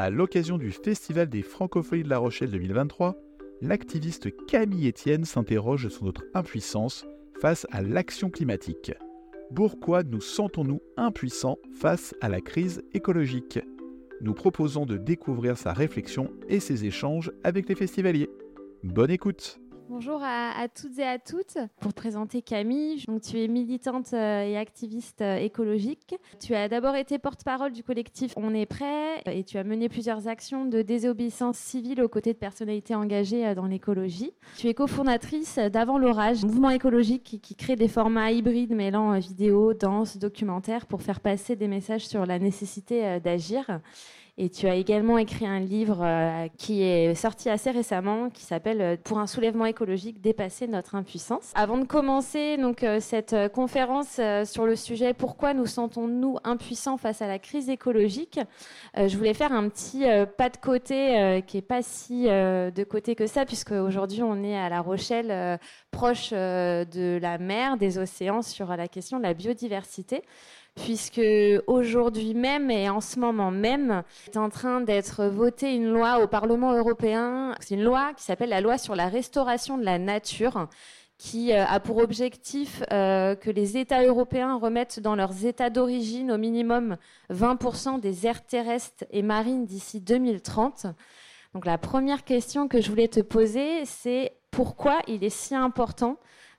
[0.00, 3.16] À l'occasion du Festival des Francophonies de La Rochelle 2023,
[3.60, 7.04] l'activiste Camille Etienne s'interroge sur notre impuissance
[7.40, 8.92] face à l'action climatique.
[9.56, 13.58] Pourquoi nous sentons-nous impuissants face à la crise écologique?
[14.20, 18.30] Nous proposons de découvrir sa réflexion et ses échanges avec les festivaliers.
[18.84, 19.58] Bonne écoute
[19.90, 21.56] Bonjour à, toutes et à toutes.
[21.80, 26.14] Pour te présenter Camille, tu es militante euh, et activiste euh, écologique.
[26.40, 30.28] Tu as d'abord été porte-parole du collectif On est prêt et tu as mené plusieurs
[30.28, 34.32] actions de désobéissance civile aux côtés de personnalités engagées euh, dans l'écologie.
[34.58, 40.18] Tu es cofondatrice d'Avant l'orage, mouvement écologique qui, crée des formats hybrides mêlant vidéo, danse,
[40.18, 43.80] documentaire pour faire passer des messages sur la nécessité d'agir.
[44.40, 48.80] Et tu as également écrit un livre euh, qui est sorti assez récemment, qui s'appelle
[48.80, 51.50] euh, Pour un soulèvement écologique, dépasser notre impuissance.
[51.56, 57.20] Avant de commencer donc euh, cette conférence sur le sujet Pourquoi nous sentons-nous impuissants face
[57.20, 58.38] à la crise écologique,
[58.96, 60.04] je voulais faire un petit
[60.36, 64.56] pas de côté qui est pas si de côté que ça, puisque aujourd'hui on est
[64.56, 65.58] à La Rochelle,
[65.90, 70.22] proche de la mer, des océans, sur la question de la biodiversité
[70.74, 71.20] puisque
[71.66, 76.28] aujourd'hui même et en ce moment même est en train d'être votée une loi au
[76.28, 77.54] Parlement européen.
[77.60, 80.68] C'est une loi qui s'appelle la loi sur la restauration de la nature
[81.18, 86.30] qui euh, a pour objectif euh, que les États européens remettent dans leurs États d'origine
[86.30, 86.96] au minimum
[87.30, 90.86] 20% des aires terrestres et marines d'ici 2030.
[91.54, 96.18] Donc la première question que je voulais te poser, c'est pourquoi il est si important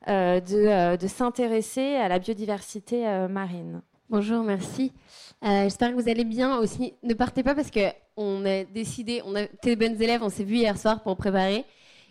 [0.09, 3.81] euh, de, de s'intéresser à la biodiversité marine?
[4.11, 4.91] Bonjour, merci.
[5.45, 6.95] Euh, j'espère que vous allez bien aussi.
[7.03, 10.55] Ne partez pas parce qu'on a décidé, on a été bonnes élèves, on s'est vu
[10.55, 11.63] hier soir pour préparer,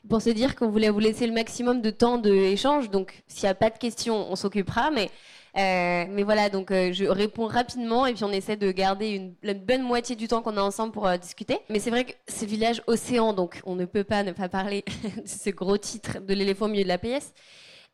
[0.08, 2.88] pour se dire qu'on voulait vous laisser le maximum de temps d'échange.
[2.88, 4.92] Donc, s'il n'y a pas de questions, on s'occupera.
[4.92, 5.10] Mais,
[5.56, 9.34] euh, mais voilà, donc euh, je réponds rapidement et puis on essaie de garder une,
[9.42, 11.58] la bonne moitié du temps qu'on a ensemble pour discuter.
[11.68, 14.84] Mais c'est vrai que c'est village océan, donc on ne peut pas ne pas parler
[15.16, 17.34] de ce gros titre de l'éléphant au milieu de la pièce.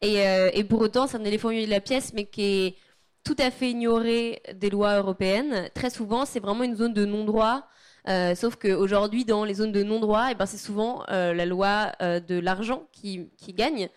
[0.02, 0.16] Et,
[0.52, 2.74] et pour autant, c'est un éléphant au milieu de la pièce, mais qui est
[3.24, 5.70] tout à fait ignoré des lois européennes.
[5.74, 7.66] Très souvent, c'est vraiment une zone de non-droit.
[8.06, 11.92] Euh, sauf qu'aujourd'hui, dans les zones de non-droit, eh ben, c'est souvent euh, la loi
[12.02, 13.88] euh, de l'argent qui, qui, gagne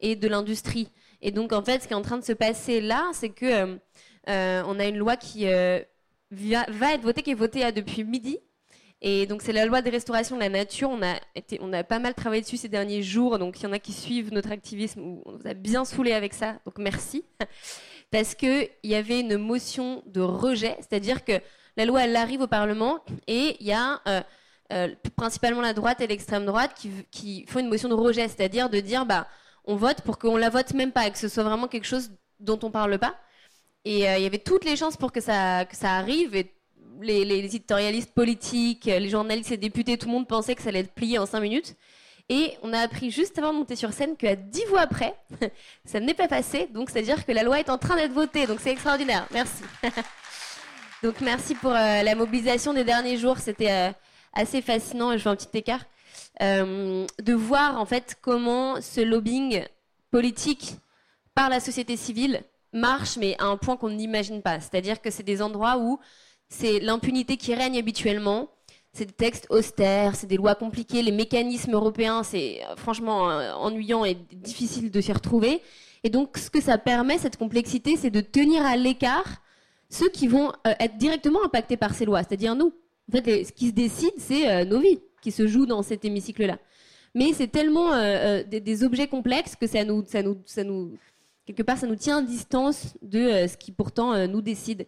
[0.00, 0.88] et de l'industrie.
[1.22, 3.78] Et donc, en fait, ce qui est en train de se passer là, c'est que
[4.26, 8.38] on a une loi qui va, être votée, qui est votée depuis midi.
[9.00, 10.88] Et donc, c'est la loi de restauration de la nature.
[10.90, 13.38] On a, été, on a pas mal travaillé dessus ces derniers jours.
[13.38, 15.20] Donc, il y en a qui suivent notre activisme.
[15.24, 16.58] On vous a bien saoulé avec ça.
[16.64, 17.24] Donc, merci
[18.14, 21.32] parce qu'il y avait une motion de rejet, c'est-à-dire que
[21.76, 24.20] la loi, elle arrive au Parlement et il y a euh,
[24.72, 26.80] euh, principalement la droite et l'extrême droite
[27.10, 29.26] qui, font une motion de rejet, c'est-à-dire de dire bah
[29.64, 32.60] on vote pour qu'on la vote même pas, que ce soit vraiment quelque chose dont
[32.62, 33.16] on parle pas.
[33.84, 36.36] Et euh, il y avait toutes les chances pour que ça, ça arrive.
[36.36, 36.54] Et
[37.00, 40.80] les, les, éditorialistes politiques, les journalistes et députés, tout le monde pensait que ça allait
[40.80, 41.74] être plié en cinq minutes.
[42.30, 45.14] Et on a appris juste avant de monter sur scène qu'à dix voix après,
[45.84, 46.68] ça n'est pas passé.
[46.72, 48.46] Donc, c'est-à-dire que la loi est en train d'être votée.
[48.46, 49.26] Donc, c'est extraordinaire.
[49.30, 49.62] Merci.
[51.02, 53.38] donc, merci pour euh, la mobilisation des derniers jours.
[53.38, 53.92] C'était euh,
[54.32, 55.12] assez fascinant.
[55.12, 55.84] Je fais un petit écart.
[56.42, 59.62] Euh, de voir, en fait, comment ce lobbying
[60.10, 60.76] politique
[61.34, 62.42] par la société civile
[62.72, 64.60] marche, mais à un point qu'on n'imagine pas.
[64.60, 66.00] C'est-à-dire que c'est des endroits où
[66.48, 68.48] c'est l'impunité qui règne habituellement
[68.94, 73.52] c'est des textes austères, c'est des lois compliquées, les mécanismes européens, c'est euh, franchement euh,
[73.54, 75.60] ennuyant et difficile de s'y retrouver.
[76.04, 79.42] Et donc, ce que ça permet, cette complexité, c'est de tenir à l'écart
[79.90, 82.72] ceux qui vont euh, être directement impactés par ces lois, c'est-à-dire nous.
[83.12, 86.58] En fait, ce qui se décide, c'est nos vies qui se jouent dans cet hémicycle-là.
[87.14, 87.90] Mais c'est tellement
[88.44, 90.02] des, objets complexes que ça nous,
[90.64, 90.98] nous,
[91.44, 94.86] quelque part, ça nous tient à distance de ce qui pourtant nous décide.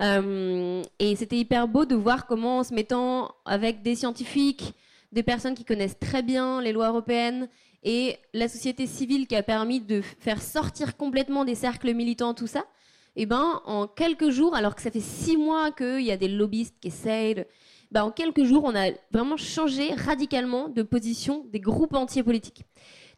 [0.00, 4.74] Euh, et c'était hyper beau de voir comment, en se mettant avec des scientifiques,
[5.12, 7.48] des personnes qui connaissent très bien les lois européennes
[7.84, 12.46] et la société civile qui a permis de faire sortir complètement des cercles militants, tout
[12.46, 12.64] ça,
[13.16, 16.28] eh ben, en quelques jours, alors que ça fait six mois qu'il y a des
[16.28, 17.44] lobbyistes qui essayent,
[17.92, 22.64] ben, en quelques jours, on a vraiment changé radicalement de position des groupes entiers politiques.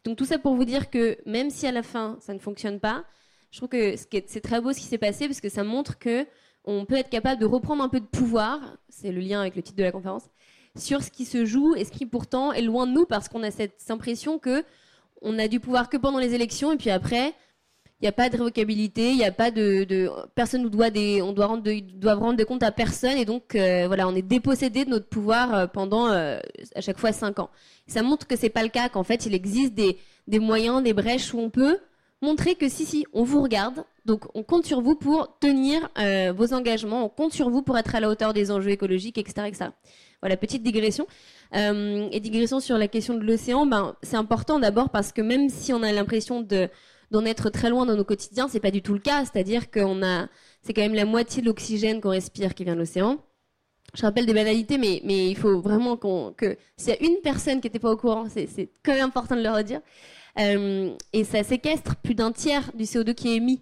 [0.03, 2.79] Donc tout ça pour vous dire que même si à la fin ça ne fonctionne
[2.79, 3.03] pas,
[3.51, 6.27] je trouve que c'est très beau ce qui s'est passé parce que ça montre que
[6.67, 8.59] on peut être capable de reprendre un peu de pouvoir,
[8.89, 10.25] c'est le lien avec le titre de la conférence,
[10.75, 13.41] sur ce qui se joue et ce qui pourtant est loin de nous parce qu'on
[13.41, 14.63] a cette impression que
[15.21, 17.33] on a du pouvoir que pendant les élections et puis après
[17.99, 20.89] il n'y a pas de révocabilité, il n'y a pas de, personne nous doit
[21.23, 24.21] on doit rendre, doit rendre des comptes à personne et donc euh, voilà, on est
[24.21, 26.37] dépossédé de notre pouvoir euh, pendant euh,
[26.75, 27.49] à chaque fois cinq ans.
[27.87, 29.97] Ça montre que c'est pas le cas, qu'en fait il existe des,
[30.27, 31.79] des moyens, des brèches où on peut
[32.21, 36.33] montrer que si si, on vous regarde, donc on compte sur vous pour tenir euh,
[36.35, 39.47] vos engagements, on compte sur vous pour être à la hauteur des enjeux écologiques, etc.
[39.47, 39.69] etc.
[40.21, 41.07] Voilà, petite digression.
[41.55, 45.49] Euh, et digression sur la question de l'océan, ben, c'est important d'abord parce que même
[45.49, 46.69] si on a l'impression de
[47.09, 49.23] d'en être très loin dans nos quotidiens, c'est pas du tout le cas.
[49.23, 50.27] C'est-à-dire qu'on a,
[50.61, 53.19] c'est quand même la moitié de l'oxygène qu'on respire qui vient de l'océan.
[53.93, 57.61] Je rappelle des banalités, mais, il faut vraiment qu'on, que s'il y a une personne
[57.61, 59.81] qui n'était pas au courant, c'est, quand même important de le redire.
[60.39, 63.61] Euh, et ça séquestre plus d'un tiers du CO2 qui est émis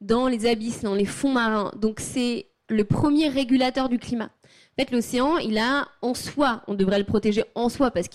[0.00, 1.72] dans les abysses, dans les fonds marins.
[1.76, 4.30] Donc c'est le premier régulateur du climat.
[4.78, 8.08] En fait, l'océan, il a en soi, on devrait le protéger en soi parce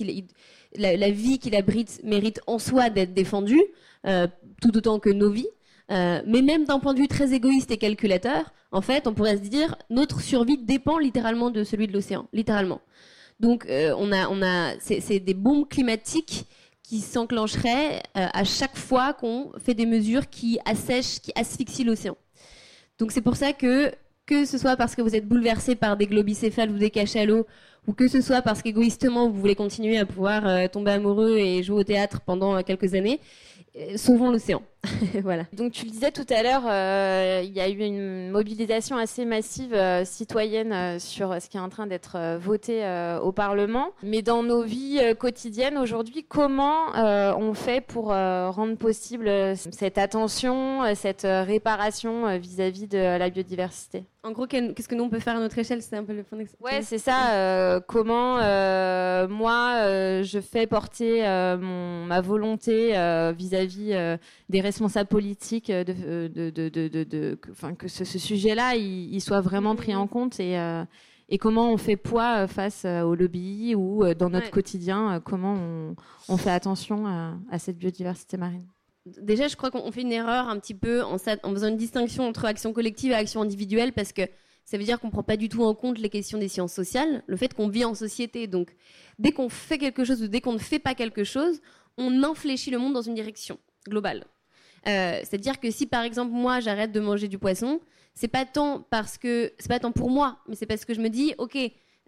[0.77, 3.61] la, la, vie qu'il abrite mérite en soi d'être défendue,
[4.05, 4.27] euh,
[4.61, 5.47] tout autant que nos vies.
[5.91, 9.38] Euh, mais même d'un point de vue très égoïste et calculateur, en fait, on pourrait
[9.38, 12.81] se dire notre survie dépend littéralement de celui de l'océan, littéralement.
[13.39, 16.45] Donc, euh, on a, on a, c'est des bombes climatiques
[16.83, 22.15] qui s'enclencheraient euh, à chaque fois qu'on fait des mesures qui assèchent, qui asphyxient l'océan.
[23.00, 23.91] Donc, c'est pour ça que
[24.27, 27.45] que ce soit parce que vous êtes bouleversé par des globicéphales ou des cachalots,
[27.88, 31.63] ou que ce soit parce qu'égoïstement vous voulez continuer à pouvoir euh, tomber amoureux et
[31.63, 33.19] jouer au théâtre pendant quelques années,
[33.97, 34.62] sauvons l'océan.
[35.21, 35.43] voilà.
[35.53, 39.25] Donc tu le disais tout à l'heure, euh, il y a eu une mobilisation assez
[39.25, 42.81] massive euh, citoyenne euh, sur ce qui est en train d'être voté
[43.21, 43.91] au Parlement.
[44.03, 51.23] Mais dans nos vies quotidiennes aujourd'hui, comment on fait pour rendre possible cette attention, cette
[51.23, 54.03] réparation vis-à-mon -vis de la biodiversité?
[54.23, 55.81] En gros, qu'est-ce que nous on peut faire à notre échelle?
[55.81, 57.81] C'est un peu le point Ouais, c'est ça.
[57.87, 58.35] comment
[59.27, 61.21] moi je fais porter
[61.59, 62.89] mon, ma volonté
[63.35, 64.17] vis-à-vis -vis,
[64.49, 69.19] des responsables politiques euh, de, de, de, de enfin, que ce, ce sujet-là il, il,
[69.19, 70.85] soit vraiment pris en compte et, euh,
[71.27, 74.51] et comment on fait poids euh, face au lobby ou dans notre ouais.
[74.51, 75.95] quotidien, comment on,
[76.29, 78.65] on, fait attention à, à, cette biodiversité marine?
[79.06, 82.25] Déjà, je crois qu'on fait une erreur un petit peu en, en faisant une distinction
[82.27, 84.21] entre action collective et action individuelle parce que
[84.63, 86.74] ça veut dire qu'on ne prend pas du tout en compte les questions des sciences
[86.74, 88.47] sociales, le fait qu'on vit en société.
[88.47, 88.74] Donc,
[89.19, 91.59] dès qu'on fait quelque chose ou dès qu'on ne fait pas quelque chose,
[91.97, 93.57] on infléchit le monde dans une direction
[93.89, 94.25] globale.
[94.87, 97.79] Euh, C'est-à-dire que si par exemple moi j'arrête de manger du poisson,
[98.13, 101.01] c'est pas tant parce que c'est pas tant pour moi, mais c'est parce que je
[101.01, 101.57] me dis ok,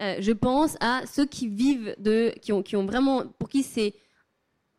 [0.01, 3.63] euh, je pense à ceux qui vivent de, qui ont, qui ont vraiment, pour qui
[3.63, 3.93] c'est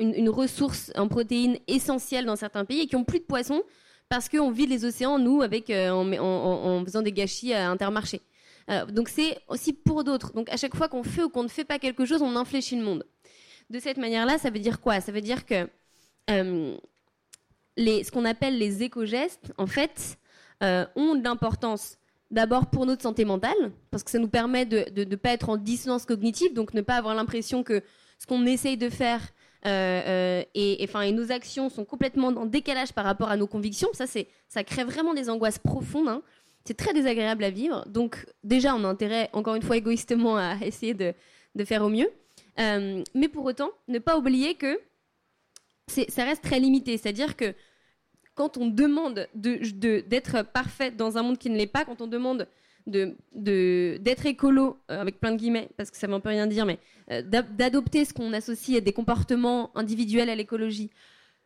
[0.00, 3.62] une, ressource en protéines essentielle dans certains pays et qui ont plus de poissons
[4.08, 8.20] parce qu'on vide les océans nous avec euh, en, faisant des gâchis à Intermarché.
[8.92, 10.32] Donc c'est aussi pour d'autres.
[10.32, 12.76] Donc à chaque fois qu'on fait ou qu'on ne fait pas quelque chose, on infléchit
[12.76, 13.04] le monde.
[13.70, 15.00] De cette manière-là, ça veut dire quoi?
[15.00, 15.68] Ça veut dire que
[17.76, 20.18] ce qu'on appelle les éco-gestes, en fait,
[20.62, 21.98] euh, ont de l'importance
[22.30, 25.56] d'abord pour notre santé mentale, parce que ça nous permet de ne pas être en
[25.56, 27.82] dissonance cognitive, donc ne pas avoir l'impression que
[28.18, 29.20] ce qu'on essaye de faire
[29.66, 33.46] euh, euh, et, et, et, nos actions sont complètement en décalage par rapport à nos
[33.46, 33.88] convictions.
[33.92, 36.08] Ça, ça crée vraiment des angoisses profondes.
[36.08, 36.22] Hein.
[36.64, 37.84] C'est très désagréable à vivre.
[37.88, 41.14] Donc, déjà, on a intérêt, encore une fois, égoïstement, à essayer de,
[41.64, 42.10] faire au mieux.
[42.58, 44.78] Mais pour autant, ne pas oublier que
[45.88, 46.96] ça reste très limité.
[46.96, 47.54] C'est-à-dire que
[48.34, 52.06] quand on demande d'être de, parfait dans un monde qui ne l'est pas, quand on
[52.06, 52.48] demande
[52.86, 56.28] d'être de, écolo, euh, avec plein de guillemets, parce que ça ne veut un peu
[56.30, 56.78] rien dire, mais
[57.10, 60.90] euh, d'adopter ce qu'on associe à des comportements individuels à l'écologie,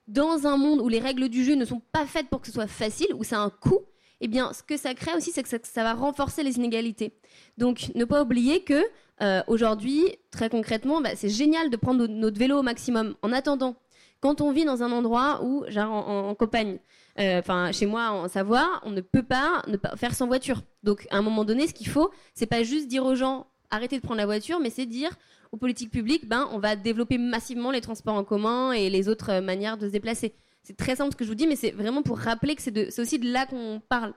[0.08, 2.52] dans un monde où les règles du jeu ne sont pas faites pour que ce
[2.52, 3.80] soit facile, où ça a un coût,
[4.20, 7.12] eh bien, ce que ça crée aussi, c'est que ça, ça, va renforcer les inégalités.
[7.56, 8.82] Donc, ne pas oublier que
[9.20, 13.14] euh, aujourd'hui, très concrètement, bah, c'est génial de prendre notre vélo au maximum.
[13.22, 13.76] En attendant,
[14.20, 16.78] quand on vit dans un endroit où, genre en, campagne,
[17.16, 20.62] enfin euh, chez moi en Savoie, on ne peut pas ne pas faire sans voiture.
[20.82, 23.96] Donc à un moment donné, ce qu'il faut, c'est pas juste dire aux gens arrêtez
[23.96, 25.10] de prendre la voiture, mais c'est dire
[25.52, 29.30] aux politiques publiques, ben on va développer massivement les transports en commun et les autres
[29.30, 30.34] euh, manières de se déplacer.
[30.62, 32.98] C'est très simple ce que je vous dis, mais c'est vraiment pour rappeler que c'est
[32.98, 34.12] aussi de là qu'on parle.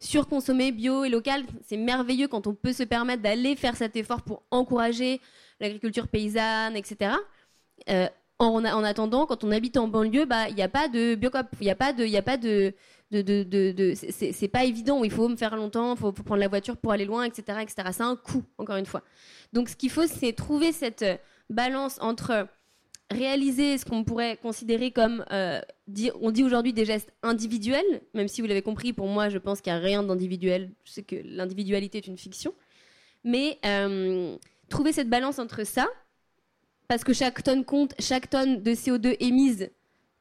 [0.00, 4.22] Surconsommer bio et local, c'est merveilleux quand on peut se permettre d'aller faire cet effort
[4.22, 5.20] pour encourager
[5.60, 7.14] l'agriculture paysanne, etc.
[8.46, 11.46] en, en, attendant, quand on habite en banlieue, bah il n'y a pas de biocop,
[11.60, 12.74] il n'y a pas de, il a pas de,
[13.10, 15.04] c'est pas évident.
[15.04, 17.88] Il faut me faire longtemps, il faut, prendre la voiture pour aller loin, etc., etc.
[17.92, 19.02] C'est un coût, encore une fois.
[19.52, 21.04] Donc ce qu'il faut, c'est trouver cette
[21.50, 22.46] balance entre
[23.10, 25.60] réaliser ce qu'on pourrait considérer comme, euh,
[26.20, 29.60] on dit aujourd'hui des gestes individuels, même si vous l'avez compris, pour moi, je pense
[29.60, 30.70] qu'il n'y a rien d'individuel.
[30.84, 32.54] Je sais que l'individualité est une fiction,
[33.24, 34.36] mais euh,
[34.70, 35.88] trouver cette balance entre ça
[36.92, 39.70] parce que chaque tonne compte, chaque tonne de CO2 émise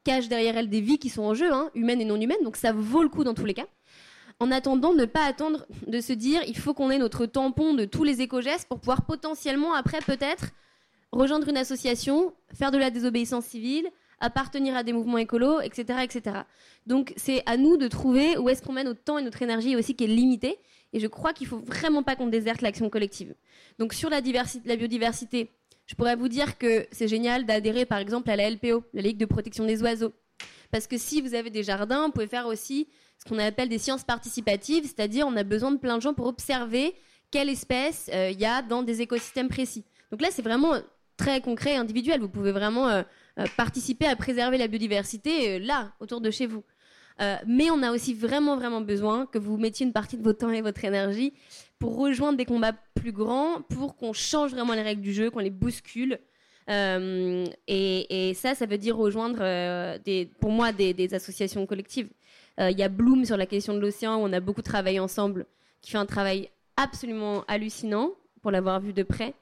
[0.06, 2.56] cache derrière elle des vies qui sont en jeu, hein, humaines et non humaines, donc
[2.56, 3.66] ça vaut le coup dans tous les cas.
[4.40, 7.84] En attendant, ne pas attendre de se dire il faut qu'on ait notre tampon de
[7.84, 10.52] tous les éco-gestes pour pouvoir potentiellement, après peut-être,
[11.12, 13.90] rejoindre une association, faire de la désobéissance civile,
[14.22, 16.38] appartenir à des mouvements écolos, etc., etc.
[16.88, 19.76] Donc c'est à nous de trouver où est-ce qu'on met notre temps et notre énergie
[19.76, 20.58] aussi qui est limitée.
[20.94, 23.36] Et je crois qu'il faut vraiment pas qu'on déserte l'action collective.
[23.78, 24.22] Donc sur la,
[24.66, 25.52] la biodiversité,
[25.86, 29.18] je pourrais vous dire que c'est génial d'adhérer par exemple à la LPO, la Ligue
[29.18, 30.14] de protection des oiseaux.
[30.72, 32.88] Parce que si vous avez des jardins, vous pouvez faire aussi
[33.20, 36.28] ce qu'on appelle des sciences participatives, c'est-à-dire on a besoin de plein de gens pour
[36.28, 36.96] observer
[37.30, 39.86] quelle espèce il euh, y a dans des écosystèmes précis.
[40.12, 40.74] Donc là, c'est vraiment
[41.18, 42.20] très concret et individuel.
[42.20, 43.04] Vous pouvez vraiment euh,
[43.40, 46.64] euh, participer à préserver la biodiversité là, autour de chez vous.
[47.46, 50.50] mais on a aussi vraiment, vraiment besoin que vous mettiez une partie de votre temps
[50.50, 51.34] et votre énergie
[51.82, 55.40] pour rejoindre des combats plus grands, pour qu'on change vraiment les règles du jeu, qu'on
[55.40, 56.20] les bouscule.
[56.70, 59.40] Et, ça, ça veut dire rejoindre,
[60.06, 62.08] des, pour moi, des associations collectives.
[62.58, 65.00] Il euh, y a Bloom sur la question de l'océan, où on a beaucoup travaillé
[65.00, 65.46] ensemble,
[65.82, 68.12] qui fait un travail absolument hallucinant,
[68.42, 69.34] pour l'avoir vu de près.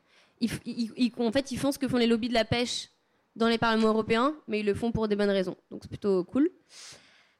[0.41, 2.89] en fait, ils font ce que font les lobbies de la pêche
[3.35, 5.55] dans les parlements européens, mais ils le font pour des bonnes raisons.
[5.71, 6.49] Donc c'est plutôt cool.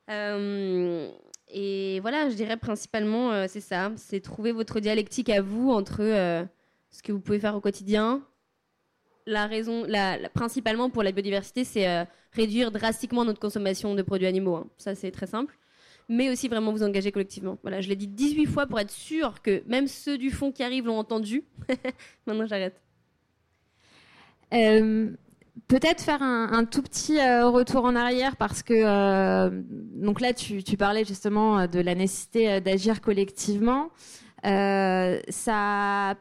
[0.10, 1.10] Euh,
[1.50, 6.00] et voilà, je dirais principalement, euh, c'est ça, c'est trouver votre dialectique à vous entre
[6.92, 8.24] ce que vous pouvez faire au quotidien.
[9.26, 9.86] La raison,
[10.34, 14.56] principalement pour la biodiversité, c'est réduire drastiquement notre consommation de produits animaux.
[14.56, 14.68] Hein.
[14.78, 15.56] Ça, c'est très simple
[16.10, 17.58] mais aussi vraiment vous engager collectivement.
[17.62, 20.64] Voilà, je l'ai dit 18 fois pour être sûr que même ceux du fond qui
[20.64, 21.46] arrivent l'ont entendu.
[22.26, 22.82] Maintenant, j'arrête.
[25.60, 29.50] Euh, peut-être faire un, tout petit euh, retour en arrière parce que euh,
[29.96, 33.90] donc là tu, parlais justement de la nécessité d'agir collectivement.
[34.44, 36.16] ça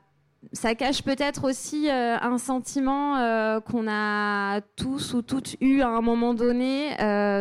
[0.52, 6.33] ça cache peut-être aussi un sentiment qu'on a tous ou toutes eu à un moment
[6.33, 6.90] donné,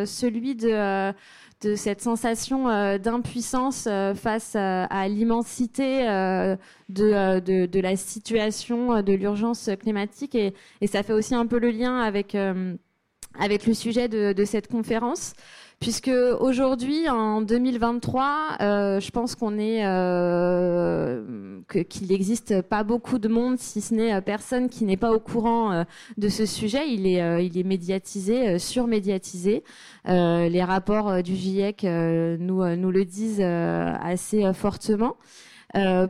[0.05, 1.13] celui de
[1.61, 6.55] de cette sensation euh, d'impuissance euh, face à, l'immensité euh,
[6.89, 10.35] de, la situation de l'urgence climatique.
[10.35, 10.53] Et,
[10.87, 15.33] ça fait aussi un peu le lien avec, le sujet de cette conférence
[15.79, 23.27] puisque aujourd'hui, en 2023, euh, je pense qu'on est euh, qu'il n'existe pas beaucoup de
[23.27, 25.86] monde, si ce n'est euh, personne qui n'est pas au courant
[26.17, 26.89] de ce sujet.
[26.89, 29.63] Il est, il est médiatisé, surmédiatisé.
[30.05, 35.17] les rapports du GIEC nous nous le disent assez fortement.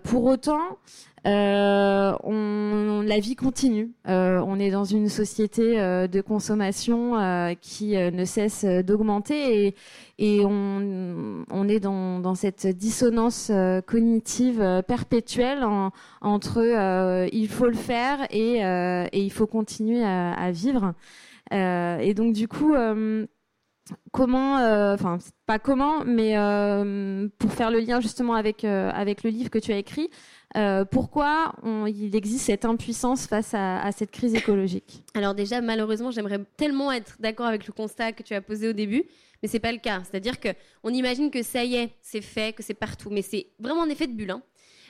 [0.03, 0.77] pour autant,
[1.27, 3.91] euh, la vie continue.
[4.07, 7.13] Euh, on est dans une société euh, de consommation
[7.61, 9.75] qui ne cesse d'augmenter
[10.19, 13.51] et, on, est dans, cette dissonance
[13.85, 15.91] cognitive perpétuelle en,
[16.21, 18.61] entre il faut le faire et,
[19.13, 20.93] il faut continuer à, à vivre.
[21.51, 22.73] et donc du coup
[24.11, 24.55] comment,
[24.93, 26.33] enfin pas comment, mais
[27.37, 30.09] pour faire le lien justement avec avec le livre que tu as écrit,
[30.55, 31.53] euh, pourquoi
[31.87, 35.03] il existe cette impuissance face à, cette crise écologique?
[35.13, 38.73] Alors déjà, malheureusement, j'aimerais tellement être d'accord avec le constat que tu as posé au
[38.73, 39.03] début,
[39.41, 40.01] mais c'est pas le cas.
[40.03, 40.49] C'est-à-dire que
[40.83, 43.89] on imagine que ça y est, c'est fait, que c'est partout, mais c'est vraiment un
[43.89, 44.31] effet de bulle.
[44.31, 44.41] Hein.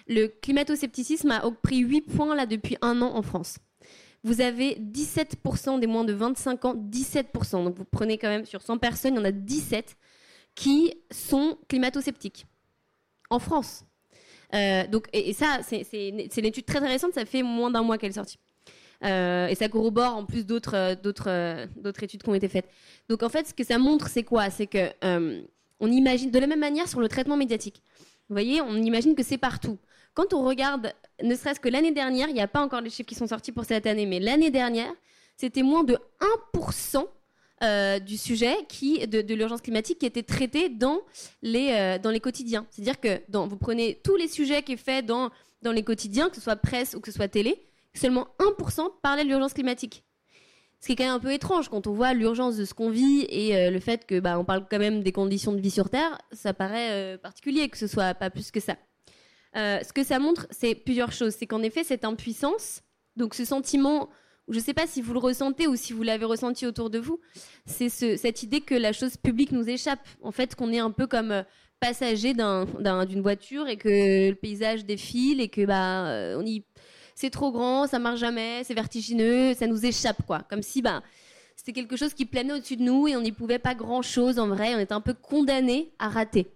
[0.08, 3.58] Le climato-scepticisme a pris 8 points là depuis un an en France.
[4.24, 7.64] Vous avez 17% des moins de 25 ans, 17%.
[7.64, 9.98] Donc vous prenez quand même sur 100 personnes, il y en a 17
[10.56, 12.46] qui sont climato-sceptiques
[13.30, 13.86] en France.
[14.54, 18.12] Euh, donc, et, ça, c'est une étude très intéressante, ça fait moins d'un mois qu'elle
[18.12, 18.40] est sortie.
[19.04, 20.96] Euh, et ça corrobore en plus d'autres euh,
[21.76, 22.68] d'autres études qui ont été faites.
[23.10, 24.50] Donc en fait, ce que ça montre, c'est quoi?
[24.50, 24.90] C'est que
[25.80, 27.84] on imagine de la même manière sur le traitement médiatique.
[28.30, 29.78] Vous voyez, on imagine que c'est partout.
[30.16, 33.08] Quand on regarde, ne serait-ce que l'année dernière, il n'y a pas encore les chiffres
[33.08, 34.92] qui sont sortis pour cette année, mais l'année dernière,
[35.36, 36.00] c'était moins de
[36.56, 37.06] 1%
[37.64, 41.02] euh, du sujet qui, de, l'urgence climatique qui était traité dans
[41.42, 42.68] les, euh, dans les quotidiens.
[42.70, 45.32] C'est-à-dire que dans, vous prenez tous les sujets qui sont faits dans,
[45.64, 49.24] dans les quotidiens, que ce soit presse ou que ce soit télé, seulement 1% parlait
[49.24, 50.04] de l'urgence climatique.
[50.82, 52.92] Ce qui est quand même un peu étrange quand on voit l'urgence de ce qu'on
[52.92, 55.72] vit et euh, le fait que bah, on parle quand même des conditions de vie
[55.72, 58.76] sur Terre, ça paraît particulier que ce soit pas plus que ça.
[59.56, 61.34] ce que ça montre, c'est plusieurs choses.
[61.34, 62.84] C'est qu'en effet, cette impuissance,
[63.16, 64.10] donc ce sentiment
[64.50, 67.00] je ne sais pas si vous le ressentez ou si vous l'avez ressenti autour de
[67.00, 67.20] vous,
[67.66, 70.00] c'est cette idée que la chose publique nous échappe.
[70.22, 71.44] En fait, qu'on est un peu comme euh,
[71.80, 76.44] passager d'une voiture et que le paysage défile et que bah euh,
[77.16, 80.44] c'est trop grand, ça marche jamais, c'est vertigineux, ça nous échappe quoi.
[80.50, 81.04] Comme si bah
[81.56, 84.48] c'était quelque chose qui planait au-dessus de nous et on n'y pouvait pas grand-chose en
[84.48, 86.48] vrai, on était un peu condamné à rater.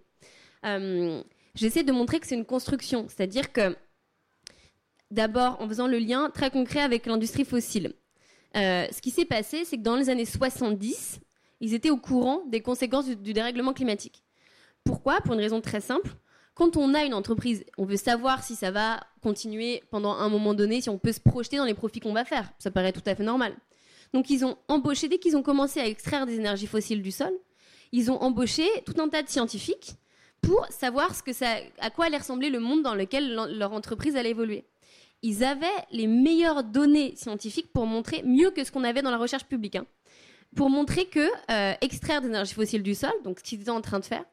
[0.64, 1.22] Euh,
[1.54, 3.76] j'essaie de montrer que c'est une construction, c'est-à-dire que
[5.12, 7.92] D'abord en faisant le lien très concret avec l'industrie fossile.
[8.56, 11.20] Euh, ce qui s'est passé, c'est que dans les années 70,
[11.60, 14.24] ils étaient au courant des conséquences du, dérèglement climatique.
[14.84, 15.20] Pourquoi?
[15.20, 16.08] Pour une raison très simple.
[16.54, 20.54] Quand on a une entreprise, on veut savoir si ça va continuer pendant un moment
[20.54, 22.50] donné, si on peut se projeter dans les profits qu'on va faire.
[22.58, 23.54] Ça paraît tout à fait normal.
[24.14, 27.32] Donc ils ont embauché, dès qu'ils ont commencé à extraire des énergies fossiles du sol,
[27.92, 29.92] ils ont embauché tout un tas de scientifiques
[30.40, 31.12] pour savoir
[31.80, 34.64] à quoi allait ressembler le monde dans lequel leur entreprise allait évoluer.
[35.22, 39.18] Ils avaient les meilleures données scientifiques pour montrer mieux que ce qu'on avait dans la
[39.18, 39.86] recherche publique, hein,
[40.56, 43.80] pour montrer que euh, extraire des énergies fossiles du sol, donc ce qu'ils étaient en
[43.80, 44.24] train de faire,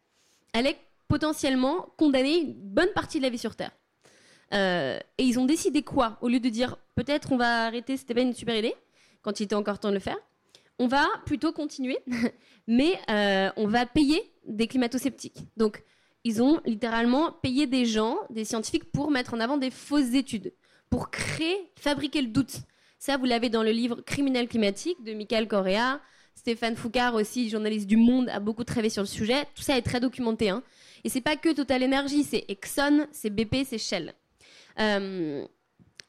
[0.54, 0.78] allait
[1.08, 3.72] potentiellement condamner une bonne partie de la vie sur Terre.
[4.54, 6.18] Euh, et ils ont décidé quoi?
[6.22, 8.74] Au lieu de dire peut-être on va arrêter, c'était pas une super idée,
[9.22, 10.18] quand il était encore temps de le faire,
[10.80, 12.00] on va plutôt continuer,
[12.68, 15.40] mais euh, on va payer des climato-sceptiques.
[15.58, 15.84] Donc,
[16.24, 20.54] ils ont littéralement payé des gens, des scientifiques, pour mettre en avant des fausses études,
[20.90, 22.62] pour créer, fabriquer le doute.
[22.98, 26.02] Ça, vous l'avez dans le livre Criminel climatique de Michael Correa.
[26.36, 29.46] Stéphane Foucard aussi, journaliste du Monde, a beaucoup travaillé sur le sujet.
[29.56, 30.50] Tout ça est très documenté.
[30.50, 30.64] Hein.
[31.04, 34.14] Et c'est pas que Total Energy, c'est Exxon, c'est BP, c'est Shell.
[34.80, 35.46] Euh,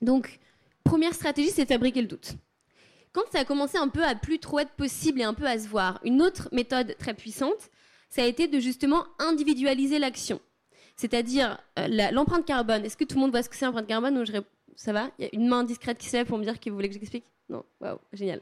[0.01, 0.39] donc,
[0.85, 2.33] première stratégie, c'est fabriquer le doute.
[3.13, 5.59] Quand ça a commencé un peu à plus trop être possible et un peu à
[5.59, 7.71] se voir, une autre méthode très puissante,
[8.09, 10.41] ça a été de justement individualiser l'action.
[10.97, 12.85] C'est-à-dire euh, l'empreinte carbone.
[12.85, 14.25] Est-ce que tout le monde voit ce que c'est l'empreinte carbone?
[14.81, 15.11] Ça va?
[15.19, 16.95] Il y a une main discrète qui se lève pour me dire qu'il voulait que
[16.95, 18.41] j'explique Non Waouh, génial.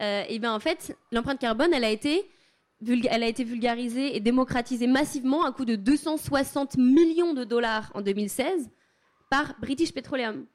[0.00, 2.30] Euh, et bien en fait, l'empreinte carbone, elle a été
[3.10, 8.02] elle a été vulgarisée et démocratisée massivement à coût de 260 millions de dollars en
[8.02, 8.70] 2016
[9.30, 10.46] par British Petroleum.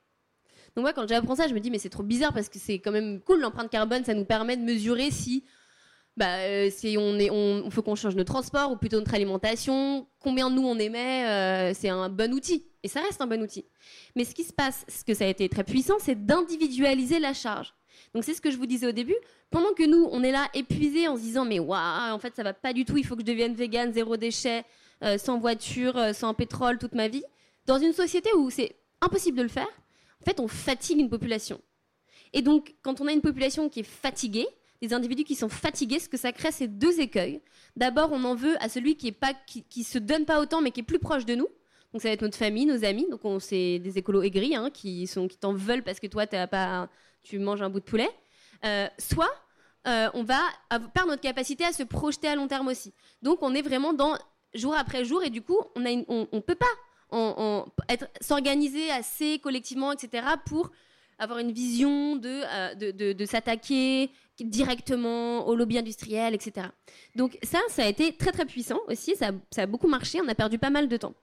[0.75, 2.79] Donc moi, quand j'apprends ça, je me dis, mais c'est trop bizarre parce que c'est
[2.79, 5.43] quand même cool, l'empreinte carbone, ça nous permet de mesurer si,
[6.15, 10.07] bah, euh, si on, est, on, faut qu'on change nos transports ou plutôt notre alimentation,
[10.19, 12.68] combien nous on émet, euh, c'est un bon outil.
[12.83, 13.65] Et ça reste un bon outil.
[14.15, 17.33] Mais ce qui se passe, ce que ça a été très puissant, c'est d'individualiser la
[17.33, 17.73] charge.
[18.13, 19.15] Donc c'est ce que je vous disais au début.
[19.49, 22.43] Pendant que nous, on est là épuisés en se disant, mais waouh, en fait, ça
[22.43, 24.63] va pas du tout, il faut que je devienne vegan, zéro déchet,
[25.03, 27.23] euh, sans voiture, sans pétrole toute ma vie.
[27.65, 29.67] Dans une société où c'est impossible de le faire,
[30.21, 31.61] en fait, on fatigue une population.
[32.33, 34.47] Et donc, quand on a une population qui est fatiguée,
[34.81, 37.41] des individus qui sont fatigués, ce que ça crée, c'est deux écueils.
[37.75, 40.71] D'abord, on en veut à celui qui est pas, qui, se donne pas autant, mais
[40.71, 41.47] qui est plus proche de nous.
[41.93, 43.07] Donc, ça va être notre famille, nos amis.
[43.09, 46.27] Donc, on c'est des écolos aigris hein, qui sont, qui t'en veulent parce que toi,
[46.27, 46.89] pas,
[47.23, 48.09] tu manges un bout de poulet.
[48.65, 49.33] Euh, soit,
[49.87, 52.93] euh, on va perdre notre capacité à se projeter à long terme aussi.
[53.21, 54.17] Donc, on est vraiment dans
[54.53, 56.65] jour après jour, et du coup, on a, on, peut pas
[58.21, 60.71] s'organiser assez collectivement, etc., pour
[61.19, 66.67] avoir une vision de, euh, de, s'attaquer directement au lobby industriel, etc.
[67.15, 70.35] Donc ça, ça a été très très puissant aussi, ça, a beaucoup marché, on a
[70.35, 71.13] perdu pas mal de temps.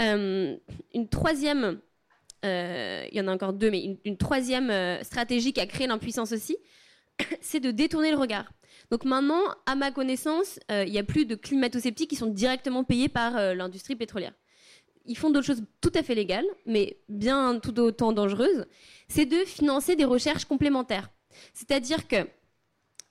[0.00, 0.56] Euh,
[0.92, 1.80] une troisième,
[2.44, 6.32] euh, il y en a encore deux, mais une, troisième stratégie qui a créé l'impuissance
[6.32, 6.56] aussi,
[7.40, 8.52] c'est de détourner le regard.
[8.90, 13.08] Donc maintenant, à ma connaissance, il n'y a plus de climato-sceptiques qui sont directement payés
[13.08, 14.34] par l'industrie pétrolière
[15.06, 18.66] ils font d'autres choses tout à fait légales, mais bien tout autant dangereuses,
[19.08, 21.10] c'est de financer des recherches complémentaires.
[21.52, 22.26] C'est-à-dire que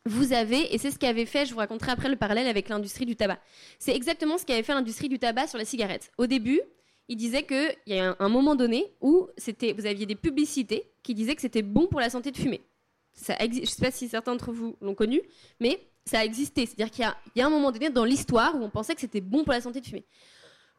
[0.06, 3.06] vous avez, et c'est ce qu'avait fait, je vous raconterai après le parallèle avec l'industrie
[3.06, 3.40] du tabac,
[3.80, 6.12] c'est exactement ce qu'avait fait l'industrie du tabac sur la cigarette.
[6.18, 6.62] Au début,
[7.08, 11.36] il disait qu'il y a un, moment donné où vous aviez des publicités qui disaient
[11.36, 12.62] que c'était bon pour la santé de fumer.
[13.28, 15.22] Je ne sais pas si certains d'entre vous l'ont connu,
[15.60, 16.66] mais ça a existé.
[16.66, 19.44] C'est-à-dire qu'il y, a un moment donné dans l'histoire où on pensait que c'était bon
[19.44, 20.06] pour la santé de fumer.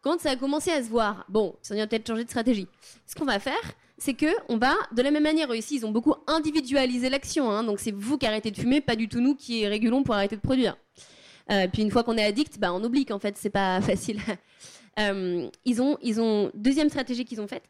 [0.02, 2.68] Quand ça a commencé à se voir, bon, ça a peut-être changé de stratégie.
[3.06, 3.72] Ce qu'on va faire,
[4.04, 7.50] c'est que on va, de la même manière, ici, ils ont beaucoup individualisé l'action.
[7.50, 7.64] Hein.
[7.64, 10.36] donc c'est vous qui arrêtez de fumer, pas du tout nous qui régulons pour arrêter
[10.36, 10.76] de produire.
[11.50, 14.20] Euh, puis une fois qu'on est addict, bah, on oublie qu'en fait c'est pas facile.
[14.98, 17.64] Euh, ils ont, ils ont deuxième stratégie qu'ils ont faite,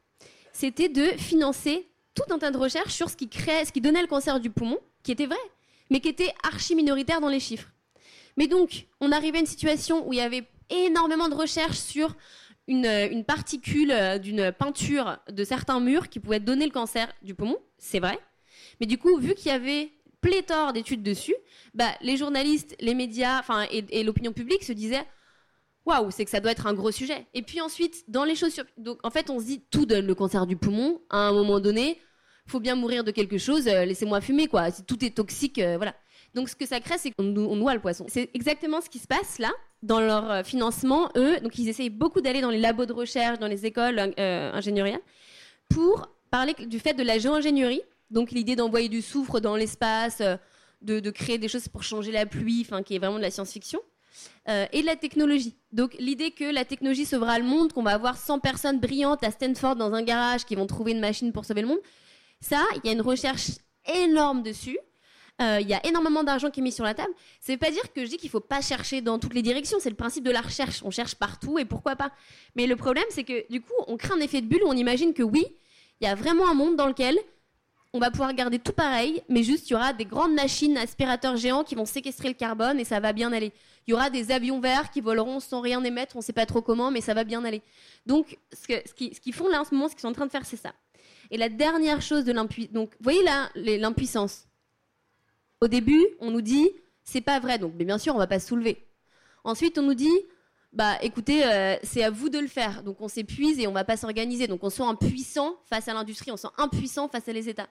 [0.53, 4.09] c'était de financer tout un tas de recherches sur ce qui ce qui donnait le
[4.09, 5.37] cancer du poumon, qui était vrai,
[5.88, 7.70] mais qui était archi minoritaire dans les chiffres.
[8.37, 12.16] Mais donc, on arrivait à une situation où il y avait énormément de recherches sur
[12.66, 17.59] une, particule euh, d'une peinture de certains murs qui pouvait donner le cancer du poumon,
[17.79, 18.18] c'est vrai.
[18.81, 21.35] Mais du coup, vu qu'il y avait pléthore d'études dessus,
[21.74, 25.05] bah, les journalistes, les médias et, l'opinion publique se disaient
[25.85, 27.27] waouh, c'est que ça doit être un gros sujet.
[27.35, 28.59] Et puis ensuite, dans les choses.
[28.79, 31.03] Donc en fait, on se dit tout donne le cancer du poumon.
[31.11, 32.00] À un moment donné,
[32.46, 34.70] faut bien mourir de quelque chose, euh, laissez-moi fumer, quoi.
[34.70, 35.94] Si tout est toxique, euh, voilà.
[36.35, 38.07] Donc ce que ça crée, c'est qu'on noie le poisson.
[38.09, 41.09] C'est exactement ce qui se passe là dans leur euh, financement.
[41.16, 44.53] Eux, donc ils essayent beaucoup d'aller dans les labos de recherche, dans les écoles euh,
[44.53, 45.01] ingénieriales,
[45.68, 47.83] pour parler du fait de la géo-ingénierie.
[48.11, 50.37] Donc l'idée d'envoyer du soufre dans l'espace, euh,
[50.83, 53.81] de, créer des choses pour changer la pluie, enfin qui est vraiment de la science-fiction.
[54.47, 55.57] et de la technologie.
[55.73, 59.31] Donc l'idée que la technologie sauvera le monde, qu'on va avoir 100 personnes brillantes à
[59.31, 61.81] Stanford dans un garage qui vont trouver une machine pour sauver le monde,
[62.40, 63.53] ça, il y a une recherche
[63.87, 64.79] énorme dessus.
[65.42, 67.12] Euh, il y a énormément d'argent qui est mis sur la table.
[67.40, 69.35] Ça ne veut pas dire que je dis qu'il ne faut pas chercher dans toutes
[69.35, 69.79] les directions.
[69.81, 70.83] C'est le principe de la recherche.
[70.85, 72.12] On cherche partout et pourquoi pas.
[72.55, 74.77] Mais le problème, c'est que du coup, on crée un effet de bulle où on
[74.77, 75.44] imagine que oui,
[76.01, 77.18] il y a vraiment un monde dans lequel
[77.92, 81.37] on va pouvoir garder tout pareil, mais juste il y aura des grandes machines aspirateurs
[81.37, 83.53] géants qui vont séquestrer le carbone et ça va bien aller.
[83.87, 86.44] Il y aura des avions verts qui voleront sans rien émettre, on ne sait pas
[86.44, 87.62] trop comment, mais ça va bien aller.
[88.05, 90.44] Donc, ce qu'ils font là en ce moment, ce qu'ils sont en train de faire,
[90.44, 90.73] c'est ça.
[91.31, 94.47] Et la dernière chose de l'impuissance, donc, vous voyez là, l'impuissance.
[95.64, 96.68] Au début, on nous dit,
[97.05, 98.87] c'est pas vrai, donc, mais bien sûr, on va pas se soulever.
[99.44, 100.12] Ensuite, on nous dit,
[100.74, 102.83] bah, écoutez, euh, c'est à vous de le faire.
[102.83, 104.46] Donc, on s'épuise et on va pas s'organiser.
[104.46, 107.48] Donc, on se sent impuissant face à l'industrie, on se sent impuissant face à les
[107.48, 107.70] États.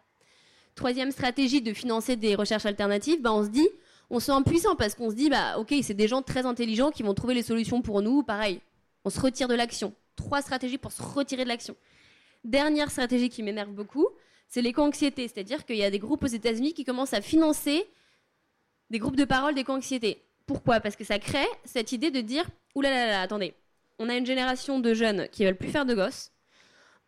[0.74, 3.70] Troisième stratégie de financer des recherches alternatives, bah, on se dit,
[4.10, 6.90] on se sent impuissant parce qu'on se dit, bah, ok, c'est des gens très intelligents
[6.90, 8.24] qui vont trouver les solutions pour nous.
[8.24, 8.60] Pareil,
[9.06, 9.94] on se retire de l'action.
[10.16, 11.76] Trois stratégies pour se retirer de l'action.
[12.44, 14.08] Dernière stratégie qui m'énerve beaucoup,
[14.54, 15.28] c'est l'éco-anxiété.
[15.28, 17.88] C'est-à-dire qu'il y a des groupes aux États-Unis qui commencent à financer
[18.92, 20.22] des groupes de parole d'éco-anxiété.
[20.46, 20.80] Pourquoi?
[20.80, 23.56] Parce que ça crée cette idée de dire, oulala, là là, attendez,
[23.98, 26.32] on a une génération de jeunes qui veulent plus faire de gosses.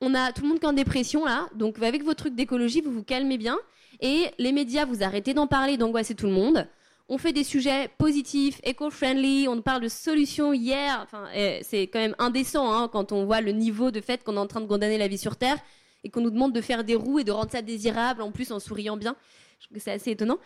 [0.02, 2.82] On a tout le monde qui est en dépression là, donc avec vos trucs d'écologie,
[2.82, 3.60] vous vous calmez bien.
[4.00, 6.68] Et les médias, vous arrêtez d'en parler, d'angoisser tout le monde
[7.08, 11.00] on fait des sujets positifs, éco-friendly, on parle de solutions hier.
[11.04, 14.38] Enfin, eh, c'est quand même indécent hein, quand on voit le niveau de fait qu'on
[14.38, 15.60] est en train de condamner la vie sur Terre
[16.06, 18.52] et qu'on nous demande de faire des roues et de rendre ça désirable, en plus
[18.52, 19.16] en souriant bien.
[19.60, 20.38] Je trouve que c'est assez étonnant.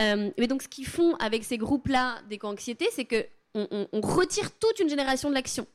[0.00, 4.78] Euh, mais donc, ce qu'ils font avec ces groupes-là d'éco-anxiété, c'est que on, retire toute
[4.78, 5.66] une génération de l'action.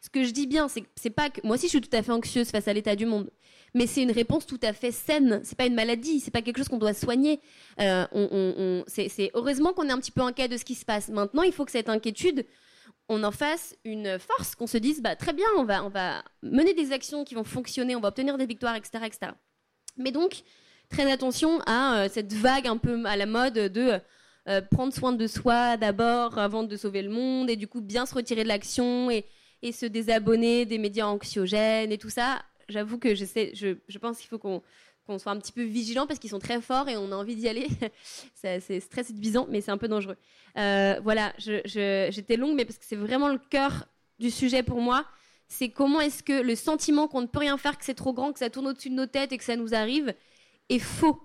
[0.00, 2.02] Ce que je dis bien, c'est, c'est pas que moi aussi je suis tout à
[2.02, 3.30] fait anxieuse face à l'état du monde
[3.74, 5.40] mais c'est une réponse tout à fait saine.
[5.44, 7.40] C'est pas une maladie, c'est pas quelque chose qu'on doit soigner.
[7.80, 11.08] Euh, c'est heureusement qu'on est un petit peu inquiet de ce qui se passe.
[11.08, 12.44] Maintenant, il faut que cette inquiétude,
[13.12, 16.22] on en fasse une force, qu'on se dise, bah, très bien, on va, on va
[16.42, 19.04] mener des actions qui vont fonctionner, on va obtenir des victoires, etc.
[19.04, 19.32] etc.
[19.96, 20.42] Mais donc,
[20.88, 24.00] très attention à euh, cette vague un peu à la mode de
[24.48, 28.06] euh, prendre soin de soi d'abord avant de sauver le monde, et du coup bien
[28.06, 29.26] se retirer de l'action et,
[29.62, 33.24] et se désabonner des médias anxiogènes et tout ça j'avoue que je,
[33.86, 34.62] je pense qu'il faut qu'on
[35.06, 37.48] soit un petit peu vigilant parce qu'ils sont très forts et on a envie d'y
[37.48, 37.68] aller.
[38.34, 40.16] c'est très séduisant, mais c'est un peu dangereux.
[40.56, 43.86] Euh, voilà, j'étais longue, mais parce que c'est vraiment le cœur
[44.18, 45.04] du sujet pour moi.
[45.48, 48.32] C'est comment est-ce que le sentiment qu'on ne peut rien faire, que c'est trop grand,
[48.32, 50.14] que ça tourne au-dessus de nos têtes et que ça nous arrive,
[50.68, 51.20] est faux.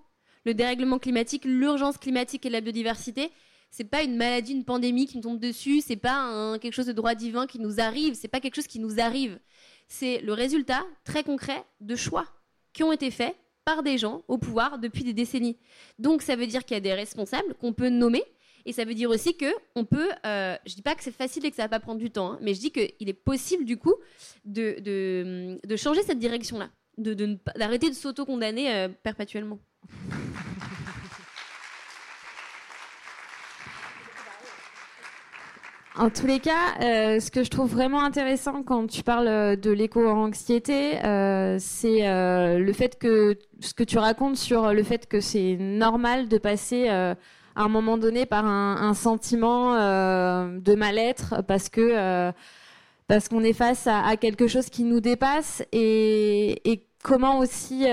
[0.46, 3.32] Le dérèglement climatique, l'urgence climatique et la biodiversité,
[3.70, 6.94] c'est pas une maladie, une pandémie qui nous tombe dessus, c'est pas quelque chose de
[6.94, 9.40] droit divin qui nous arrive, c'est pas quelque chose qui nous arrive
[9.88, 12.26] c'est le résultat très concret de choix
[12.74, 13.36] qui ont été faits
[13.68, 15.58] par des gens au pouvoir depuis des décennies.
[16.00, 18.24] Donc ça veut dire qu'il y a des responsables qu'on peut nommer.
[18.66, 21.46] Et ça veut dire aussi que on peut, euh, je dis pas que c'est facile
[21.46, 23.66] et que ça va pas prendre du temps, hein, mais je dis qu'il est possible
[23.66, 23.96] du coup
[24.46, 24.80] de,
[25.66, 29.60] de, changer cette direction-là, d'arrêter de, s'auto-condamner euh, perpétuellement.
[36.00, 39.56] En tous les cas, euh, ce que je trouve vraiment intéressant quand tu parles euh,
[39.56, 45.20] de l'éco-anxiété, euh, c'est le fait que ce que tu racontes sur le fait que
[45.20, 47.16] c'est normal de passer à
[47.56, 52.32] un moment donné par un, sentiment de mal-être parce que
[53.08, 57.86] parce qu'on est face à, quelque chose qui nous dépasse et, et comment aussi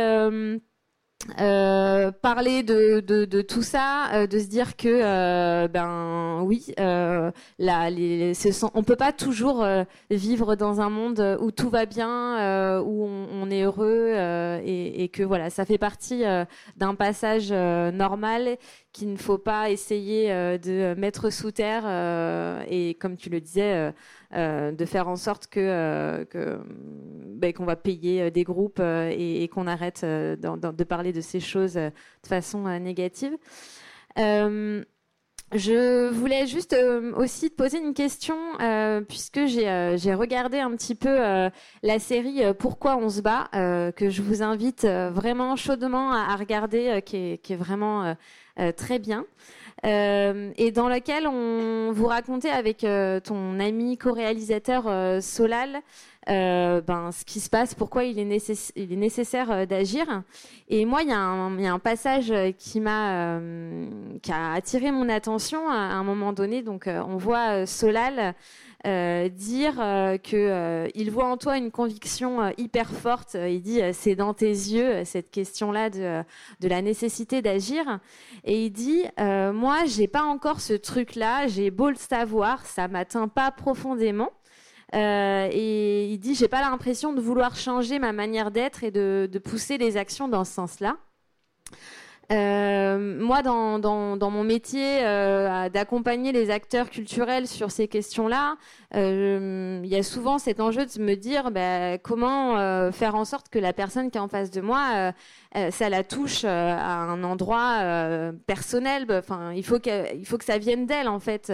[1.40, 6.66] euh, parler de, de, de, tout ça, euh, de se dire que euh, ben oui,
[6.78, 8.32] euh, là, les,
[8.74, 9.66] on peut pas toujours
[10.10, 14.12] vivre dans un monde où tout va bien, où on, on, est heureux
[14.64, 16.22] et, et, que voilà, ça fait partie
[16.76, 18.56] d'un passage normal
[18.92, 21.84] qu'il ne faut pas essayer de mettre sous terre
[22.68, 23.92] et comme tu le disais
[24.34, 29.48] euh, de faire en sorte que, euh, ben, qu'on va payer euh, des groupes et,
[29.52, 31.92] qu'on arrête de parler de ces choses de
[32.26, 33.36] façon négative.
[34.16, 36.74] Je voulais juste
[37.16, 38.36] aussi te poser une question,
[39.06, 41.16] puisque j'ai regardé un petit peu
[41.82, 47.16] la série Pourquoi on se bat, que je vous invite vraiment chaudement à, regarder, qui
[47.16, 48.16] est, qui, est, vraiment
[48.76, 49.26] très bien.
[49.84, 55.80] Euh, et dans lequel on vous racontait avec euh, ton ami co-réalisateur euh, Solal
[56.26, 60.22] ben, ce qui se passe, pourquoi il est, nécessaire d'agir.
[60.70, 63.38] Et moi, il y, a un passage qui m'a
[64.22, 66.62] qui a attiré mon attention à, un moment donné.
[66.62, 68.34] Donc, on voit Solal
[69.28, 73.34] dire euh, que euh, il voit en toi une conviction hyper forte.
[73.34, 76.22] Il dit c'est dans tes yeux cette question-là de,
[76.60, 78.00] de la nécessité d'agir.
[78.44, 81.46] Et il dit moi j'ai pas encore ce truc-là.
[81.46, 84.30] J'ai beau le savoir, ça m'atteint pas profondément.
[84.92, 89.38] et il dit j'ai pas l'impression de vouloir changer ma manière d'être et de, de
[89.38, 90.96] pousser les actions dans ce sens-là.
[92.32, 98.56] Euh, moi, dans, dans, dans, mon métier euh, d'accompagner les acteurs culturels sur ces questions-là,
[98.94, 103.24] euh, il y a souvent cet enjeu de me dire bah, comment euh, faire en
[103.24, 105.12] sorte que la personne qui est en face de moi,
[105.70, 109.06] ça la touche à un endroit personnel.
[109.06, 111.52] Bah, enfin, il faut que, faut que ça vienne d'elle en fait.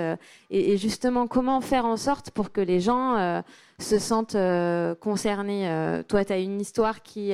[0.50, 3.42] Et, justement, comment faire en sorte pour que les gens
[3.78, 4.36] se sentent
[5.00, 6.02] concernés?
[6.08, 7.32] Toi, tu as une histoire qui,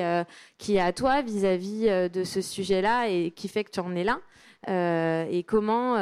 [0.59, 4.05] qui est à toi vis-à-vis de ce sujet-là et qui fait que tu en es
[4.05, 4.19] là.
[5.31, 5.97] et comment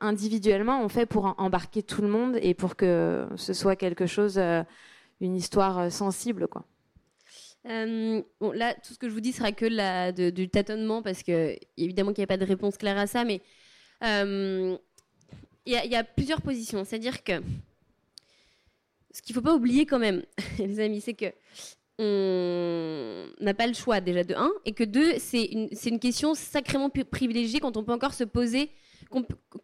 [0.00, 4.38] individuellement on fait pour embarquer tout le monde et pour que ce soit quelque chose,
[5.20, 6.64] une histoire sensible, quoi.
[7.66, 11.56] Euh, bon, là, tout ce que je vous dis sera que du tâtonnement, parce que
[11.76, 13.40] évidemment qu'il n'y a pas de réponse claire à ça, mais
[14.02, 14.76] euh,
[15.66, 16.84] il y, a plusieurs positions.
[16.84, 17.40] C'est-à-dire que
[19.12, 20.22] ce qu'il ne faut pas oublier quand même,
[20.58, 21.32] les amis, c'est que
[21.98, 26.34] on n'a pas le choix déjà de un, et que deux, c'est une, une, question
[26.34, 28.72] sacrément privilégiée quand on peut encore se poser,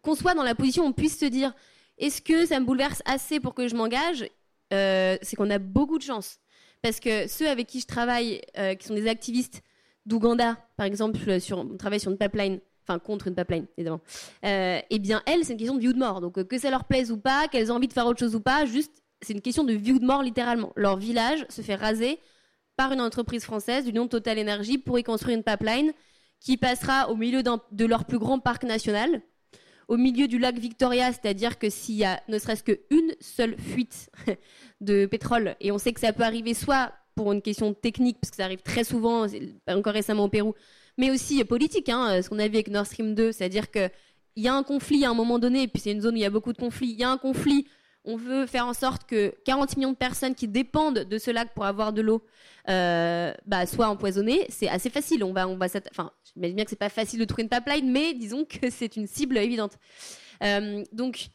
[0.01, 1.53] qu'on soit dans la position où on puisse se dire,
[1.97, 4.25] est-ce que ça me bouleverse assez pour que je m'engage?
[4.73, 6.39] Euh, C'est qu'on a beaucoup de chance.
[6.81, 9.61] Parce que ceux avec qui je travaille, euh, qui sont des activistes
[10.05, 14.01] d'Ouganda, par exemple, sur, on travaille sur une pipeline, enfin contre une pipeline, évidemment,
[14.45, 16.21] euh, eh bien, elles, c'est une question de vie ou de mort.
[16.21, 18.35] Donc, euh, que ça leur plaise ou pas, qu'elles aient envie de faire autre chose
[18.35, 18.91] ou pas, juste,
[19.21, 20.73] c'est une question de vie ou de mort, littéralement.
[20.75, 22.19] Leur village se fait raser
[22.75, 25.91] par une entreprise française, l'Union Total Énergie, pour y construire une pipeline
[26.39, 29.21] qui passera au milieu de leur plus grand parc national,
[29.91, 34.09] au milieu du lac Victoria, c'est-à-dire que s'il y a ne serait-ce qu'une seule fuite
[34.79, 35.57] de pétrole.
[35.59, 38.45] Et on sait que ça peut arriver soit pour une question technique, parce que ça
[38.45, 39.27] arrive très souvent,
[39.67, 40.53] encore récemment au Pérou,
[40.97, 43.91] mais aussi politique, hein, ce qu'on a vu avec Nord Stream 2, c'est-à-dire qu'il
[44.37, 46.25] y a un conflit à un moment donné, puis c'est une zone où il y
[46.25, 47.67] a beaucoup de conflits, il y a un conflit,
[48.05, 51.53] on veut faire en sorte que 40 millions de personnes qui dépendent de ce lac
[51.53, 52.23] pour avoir de l'eau
[52.69, 55.23] euh, bah, soient empoisonnées, c'est assez facile.
[55.23, 57.91] On va, on va, enfin, j'imagine bien que c'est pas facile de trouver une pipeline,
[57.91, 59.77] mais disons que c'est une cible évidente.
[60.43, 61.27] Euh, donc,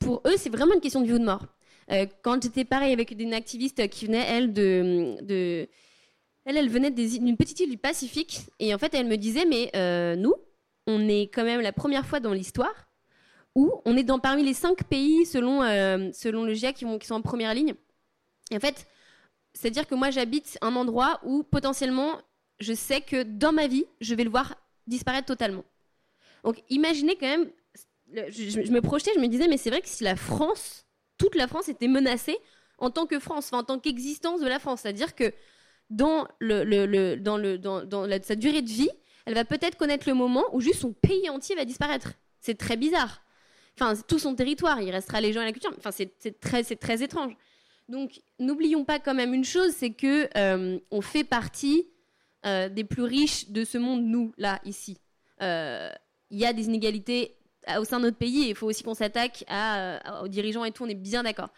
[0.00, 1.46] pour eux, c'est vraiment une question de vie ou de mort.
[1.92, 5.68] Euh, quand j'étais pareil avec une activiste qui venait, elle, de,
[6.46, 9.70] venait d'une petite île du Pacifique, et en fait, elle me disait, mais
[10.16, 10.34] nous,
[10.86, 12.89] on est quand même la première fois dans l'histoire
[13.54, 16.98] où on est dans parmi les cinq pays selon euh, selon le GIEC qui, vont,
[16.98, 17.74] qui sont en première ligne.
[18.50, 18.86] Et en fait,
[19.54, 22.20] c'est-à-dire que moi, j'habite un endroit où potentiellement,
[22.58, 24.54] je sais que dans ma vie, je vais le voir
[24.86, 25.64] disparaître totalement.
[26.44, 27.50] Donc, imaginez quand même,
[28.12, 30.86] je, me projetais, je me disais, mais c'est vrai que si la France
[31.20, 32.38] toute la France était menacée
[32.78, 34.80] en tant que France, en tant qu'existence de la France.
[34.80, 35.32] C'est-à-dire que
[35.90, 36.64] dans, le,
[37.16, 38.88] dans, le, dans, sa durée de vie,
[39.26, 42.14] elle va peut-être connaître le moment où juste son pays entier va disparaître.
[42.40, 43.22] C'est très bizarre.
[43.78, 45.72] Enfin, tout son territoire, il restera les gens et la culture.
[45.78, 47.34] Enfin, c'est très, très étrange.
[47.90, 51.88] Donc, n'oublions pas quand même une chose, c'est que euh, on fait partie
[52.46, 54.96] euh, des plus riches de ce monde, nous, là, ici.
[55.42, 55.90] Euh,
[56.30, 57.36] il y a des inégalités
[57.76, 58.48] au sein de notre pays.
[58.48, 59.44] il faut aussi qu'on s'attaque
[60.22, 61.48] aux dirigeants et tout, on est bien d'accord.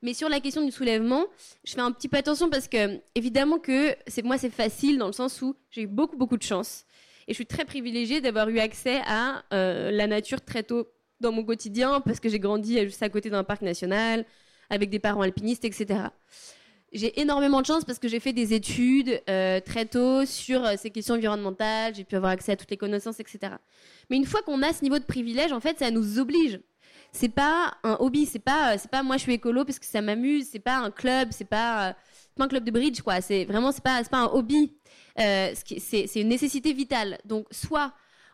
[0.00, 1.26] Mais sur la question du soulèvement,
[1.62, 5.12] je fais un petit peu attention parce que, évidemment, que moi, c'est facile dans le
[5.12, 6.86] sens où j'ai eu beaucoup, beaucoup de chance.
[7.28, 10.88] Et je suis très privilégiée d'avoir eu accès à la nature très tôt
[11.22, 14.24] dans mon quotidien parce que j'ai grandi juste à côté d'un parc national,
[14.68, 16.08] avec des parents alpinistes, etc
[16.92, 20.74] j'ai énormément de chance parce que j'ai fait des études euh, très tôt sur euh,
[20.76, 23.54] ces questions environnementales, j'ai pu avoir accès à toutes les connaissances, etc.
[24.10, 26.60] Mais une fois qu'on a ce niveau de privilège, en fait, ça nous oblige.
[27.12, 29.86] C'est pas un hobby, c'est pas, euh, c'est pas moi je suis écolo parce que
[29.86, 31.96] ça m'amuse, c'est pas un club, c'est pas,
[32.36, 33.20] pas un club de bridge, quoi.
[33.20, 34.74] C'est vraiment, c'est pas, pas un hobby.
[35.16, 37.18] c'est une nécessité vitale.
[37.24, 37.92] Donc, soit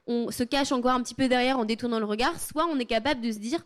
[0.09, 2.87] on se cache encore un petit peu derrière en détournant le regard, soit on est
[2.87, 3.63] capable de se dire,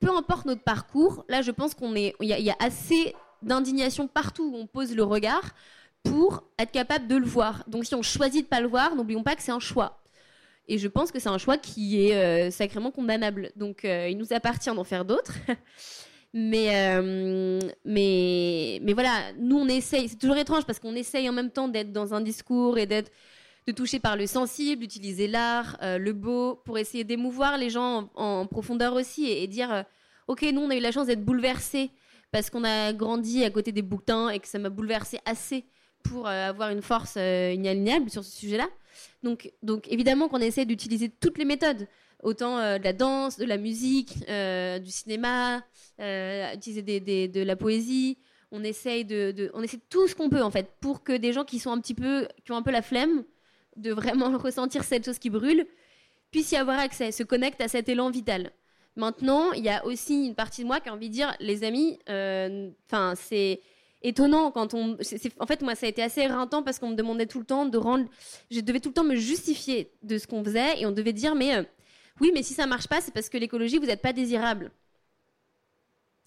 [0.00, 4.50] peu importe notre parcours, là je pense qu'on est, il y, a assez d'indignation partout
[4.52, 5.54] où on pose le regard
[6.02, 7.64] pour être capable de le voir.
[7.68, 10.00] Donc si on choisit de pas le voir, n'oublions pas que c'est un choix.
[10.66, 13.52] Et je pense que c'est un choix qui est euh, sacrément condamnable.
[13.54, 15.34] Donc euh, il nous appartient d'en faire d'autres.
[16.34, 21.32] mais, euh, mais, mais voilà, nous on essaye, c'est toujours étrange parce qu'on essaye en
[21.32, 23.12] même temps d'être dans un discours et d'être
[23.66, 28.46] de toucher par le sensible, d'utiliser l'art, le beau, pour essayer d'émouvoir les gens en,
[28.46, 29.84] profondeur aussi et, dire,
[30.28, 31.90] ok, nous on a eu la chance d'être bouleversés
[32.34, 35.64] parce qu'on a grandi à côté des bouquetins et que ça m'a bouleversé assez
[36.02, 38.68] pour euh, avoir une force euh, inalignable sur ce sujet-là.
[39.22, 41.88] Donc, donc évidemment qu'on essaie d'utiliser toutes les méthodes,
[42.22, 45.64] autant euh, de la danse, de la musique, du cinéma,
[45.98, 46.82] utiliser
[47.28, 48.18] de la poésie.
[48.50, 51.44] On essaye de, on essaie tout ce qu'on peut en fait pour que des gens
[51.44, 53.24] qui sont un petit peu, qui ont un peu la flemme
[53.76, 55.66] de vraiment ressentir cette chose qui brûle,
[56.30, 58.50] puissent y avoir accès, se connectent à cet élan vital.
[58.96, 61.64] Maintenant, il y a aussi une partie de moi qui a envie de dire, les
[61.64, 62.70] amis, euh,
[63.16, 63.60] c'est
[64.02, 64.96] étonnant quand on.
[65.40, 67.66] en fait, moi, ça a été assez éreintant parce qu'on me demandait tout le temps
[67.66, 68.04] de rendre.
[68.50, 71.34] Je devais tout le temps me justifier de ce qu'on faisait et on devait dire,
[71.34, 71.62] mais euh,
[72.20, 74.70] oui, mais si ça marche pas, c'est parce que l'écologie, vous n'êtes pas désirable.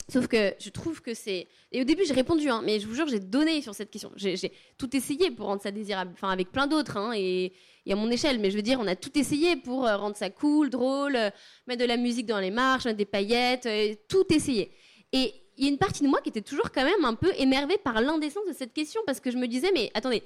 [0.10, 1.50] Sauf que je trouve que c'est.
[1.74, 4.10] Et au début, j'ai répondu, hein, mais je vous jure, j'ai donné sur cette question.
[4.16, 6.12] J'ai tout essayé pour rendre ça désirable.
[6.14, 7.52] Enfin, avec plein d'autres, hein, et,
[7.90, 8.40] à mon échelle.
[8.40, 11.30] Mais je veux dire, on a tout essayé pour euh, rendre ça cool, drôle, euh,
[11.68, 14.72] mettre de la musique dans les marches, mettre des paillettes, euh, tout essayé.
[15.12, 17.32] Et il y a une partie de moi qui était toujours quand même un peu
[17.38, 20.24] émervée par l'indécence de cette question, parce que je me disais, mais attendez,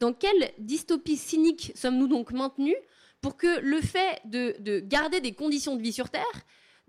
[0.00, 2.76] dans quelle dystopie cynique sommes-nous donc maintenus
[3.20, 6.24] pour que le fait de, de garder des conditions de vie sur Terre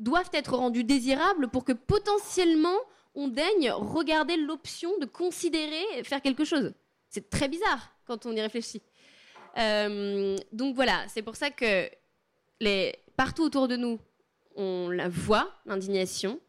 [0.02, 2.78] doivent être rendus désirables pour que potentiellement
[3.16, 6.74] on daigne regarder l'option de considérer faire quelque chose.
[7.10, 8.82] C'est très bizarre quand on y réfléchit.
[9.58, 11.90] Euh, donc voilà, c'est pour ça que
[13.18, 14.00] partout autour de nous,
[14.56, 16.40] on la voit, l'indignation,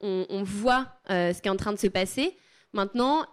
[0.00, 2.36] on, voit euh, ce qui est en train de se passer.
[2.72, 3.26] Maintenant,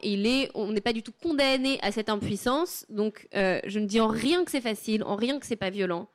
[0.54, 2.86] on n'est pas du tout condamné à cette impuissance.
[2.90, 5.70] Donc, euh, je ne dis en rien que c'est facile, en rien que c'est pas
[5.70, 6.10] violent,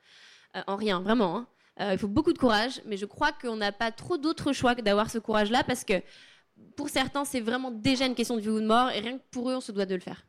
[0.67, 1.37] en rien, vraiment.
[1.37, 1.47] Hein.
[1.79, 4.75] Euh, il faut beaucoup de courage, mais je crois qu'on n'a pas trop d'autres choix
[4.75, 6.01] que d'avoir ce courage-là parce que
[6.75, 9.23] pour certains, c'est vraiment déjà une question de vie ou de mort et rien que
[9.31, 10.23] pour eux, on se doit de le faire.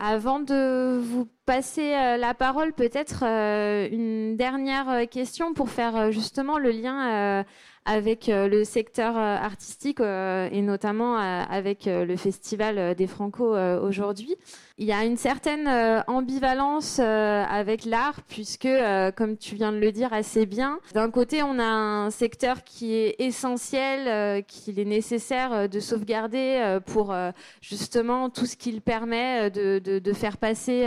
[0.00, 6.58] Avant de vous passer euh, la parole, peut-être euh, une dernière question pour faire justement
[6.58, 7.44] le lien
[7.88, 14.36] avec euh, le secteur euh, artistique euh, et notamment avec le Festival des Franco aujourd'hui.
[14.80, 15.68] Il y a une certaine
[16.06, 18.68] ambivalence avec l'art puisque,
[19.16, 22.94] comme tu viens de le dire assez bien, d'un côté on a un secteur qui
[22.94, 27.14] est essentiel, qu'il est nécessaire de sauvegarder pour
[27.60, 30.86] justement tout ce qu'il permet de, faire passer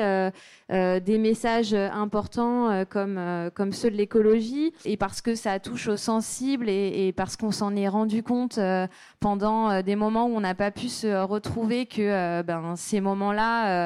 [0.69, 4.73] des messages importants comme, ceux de l'écologie.
[4.85, 8.87] Et parce que ça touche aux sensibles et, parce qu'on s'en est rendu compte euh,
[9.19, 13.01] pendant euh, des moments où on n'a pas pu se retrouver que euh, ben, ces
[13.01, 13.80] moments-là,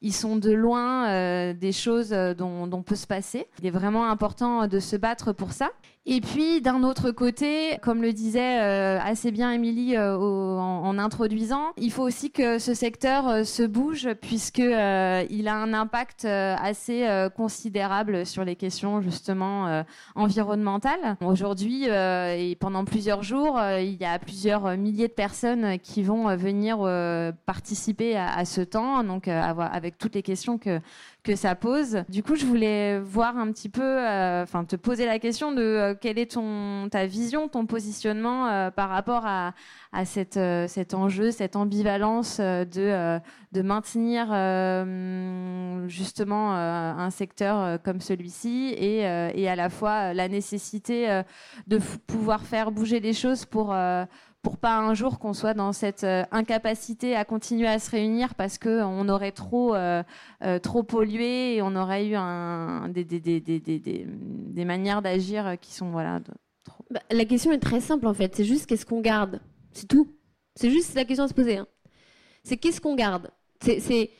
[0.00, 3.46] ils sont de loin des choses dont, dont peut se passer.
[3.60, 5.70] Il est vraiment important de se battre pour ça.
[6.04, 11.72] Et puis d'un autre côté, comme le disait euh, assez bien Émilie euh, en, introduisant,
[11.76, 17.06] il faut aussi que ce secteur euh, se bouge puisque il a un impact assez
[17.36, 19.84] considérable sur les questions justement
[20.14, 21.16] environnementales.
[21.20, 26.78] Aujourd'hui et pendant plusieurs jours, il y a plusieurs milliers de personnes qui vont venir
[27.46, 30.80] participer à, à, ce temps, donc avec toutes les questions que
[31.22, 32.02] que ça pose.
[32.08, 33.98] Du coup, je voulais voir un petit peu,
[34.42, 38.70] enfin, te poser la question de euh, quelle est ton ta vision, ton positionnement euh,
[38.70, 39.54] par rapport à,
[39.92, 43.20] à cette, cet enjeu, cette ambivalence de
[43.52, 44.28] de maintenir
[45.88, 51.22] justement un secteur comme celui-ci et, et à la fois la nécessité
[51.66, 53.74] de pouvoir faire bouger les choses pour
[54.42, 58.34] pour pas un jour qu'on soit dans cette euh, incapacité à continuer à se réunir
[58.34, 60.02] parce que on aurait trop euh,
[60.42, 62.16] euh, trop pollué et on aurait eu
[62.92, 66.20] des, manières d'agir qui sont voilà.
[66.64, 66.84] Trop...
[66.90, 68.34] Bah, la question est très simple en fait.
[68.34, 69.40] C'est juste qu'est-ce qu'on garde?
[69.72, 70.08] C'est tout.
[70.56, 71.58] C'est juste la question à se poser.
[71.58, 71.68] Hein.
[72.42, 73.30] C'est qu'est-ce qu'on garde?
[73.60, 74.10] C'est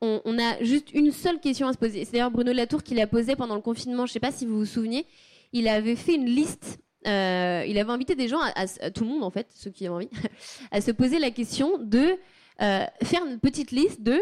[0.00, 2.04] on, on, a juste une seule question à se poser.
[2.06, 4.06] C'est d'ailleurs Bruno Latour qui l'a posée pendant le confinement.
[4.06, 5.06] Je sais pas si vous vous souvenez.
[5.52, 9.22] Il avait fait une liste euh, il avait invité des gens, à, tout le monde
[9.22, 10.10] en fait, ceux qui avaient envie,
[10.70, 12.18] à se poser la question de
[12.62, 14.18] euh, faire une petite liste de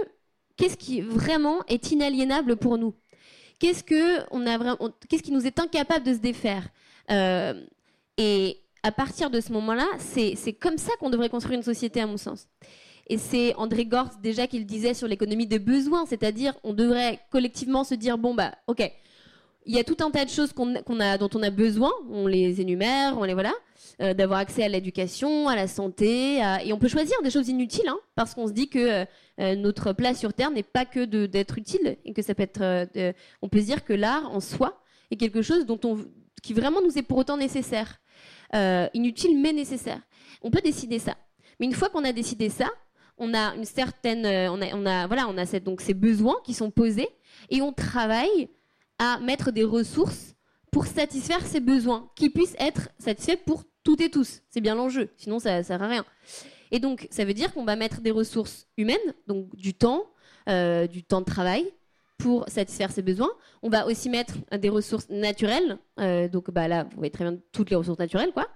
[0.57, 2.95] qu'est-ce qui vraiment est inaliénable pour nous.
[3.59, 6.69] Qu'est-ce que on a vraiment, qu'est-ce qui nous est incapable de se défaire?
[7.11, 7.55] Euh,
[8.19, 12.07] et à partir de ce moment-là, c'est comme ça qu'on devrait construire une société, à
[12.07, 12.49] mon sens.
[13.07, 17.21] Et c'est André Gortz déjà qui le disait sur l'économie des besoins, c'est-à-dire on devrait
[17.31, 18.91] collectivement se dire bon bah ok,
[19.67, 21.91] il y a tout un tas de choses qu'on a, dont on a besoin.
[22.11, 23.53] On les énumère, on les voilà.
[24.01, 27.87] Euh, d'avoir accès à l'éducation, à la santé, et on peut choisir des choses inutiles,
[27.87, 29.05] hein, parce qu'on se dit que
[29.41, 32.61] euh, notre place sur Terre n'est pas que d'être utile, et que ça peut être.
[32.61, 35.99] Euh, on peut se dire que l'art en soi est quelque chose dont on,
[36.43, 38.01] qui vraiment nous est pour autant nécessaire,
[38.95, 40.01] inutile mais nécessaire.
[40.43, 41.15] On peut décider ça,
[41.61, 42.71] mais une fois qu'on a décidé ça,
[43.17, 46.37] on a une certaine, on a, on a voilà, on a cette, donc ces besoins
[46.45, 47.09] qui sont posés,
[47.49, 48.49] et on travaille
[48.99, 50.35] à mettre des ressources
[50.71, 54.43] pour satisfaire ses besoins, qui puissent être satisfaits pour toutes et tous.
[54.51, 56.05] C'est bien l'enjeu, sinon ça ne sert à rien.
[56.71, 58.97] Et donc, ça veut dire qu'on va mettre des ressources humaines,
[59.29, 60.07] donc du temps,
[60.49, 61.71] euh, du temps de travail,
[62.19, 63.31] pour satisfaire ses besoins.
[63.63, 67.39] On va aussi mettre des ressources naturelles, euh, donc bah là, vous voyez très bien
[67.53, 68.49] toutes les ressources naturelles, quoi.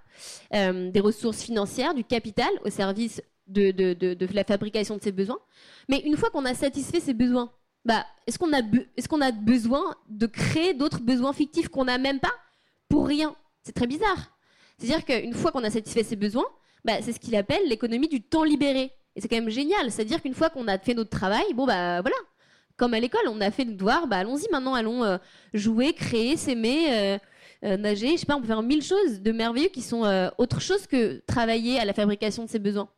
[0.54, 5.38] Euh, des ressources financières, du capital au service de, la fabrication de ses besoins.
[5.88, 7.52] Mais une fois qu'on a satisfait ses besoins,
[7.88, 8.52] bah, est-ce qu'on
[9.22, 12.34] a, besoin de créer d'autres besoins fictifs qu'on n'a même pas
[12.90, 13.34] pour rien?
[13.62, 14.36] C'est très bizarre.
[14.76, 16.44] C'est-à-dire qu'une fois qu'on a satisfait ses besoins,
[16.84, 18.92] bah, c'est ce qu'il appelle l'économie du temps libéré.
[19.16, 19.90] Et c'est quand même génial.
[19.90, 22.16] C'est-à-dire qu'une fois qu'on a fait notre travail, bon bah voilà,
[22.76, 25.16] comme à l'école, on a fait le devoir, bah allons-y maintenant, allons euh,
[25.54, 27.18] jouer, créer, s'aimer, euh,
[27.64, 28.12] euh, nager.
[28.12, 31.22] Je sais pas, on peut faire mille choses de merveilleux qui sont autre chose que
[31.26, 32.90] travailler à la fabrication de ses besoins.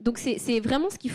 [0.00, 1.10] donc c'est vraiment ce qui,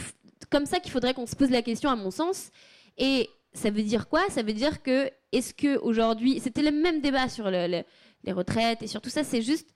[0.49, 2.51] comme ça qu'il faudrait qu'on se pose la question, à mon sens.
[2.97, 4.21] Et ça veut dire quoi?
[4.29, 7.85] Ça veut dire que est-ce que aujourd'hui, c'était le même débat sur les
[8.27, 9.69] retraites et sur tout ça, c'est juste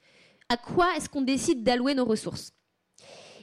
[0.49, 2.53] à quoi est-ce qu'on décide d'allouer nos ressources?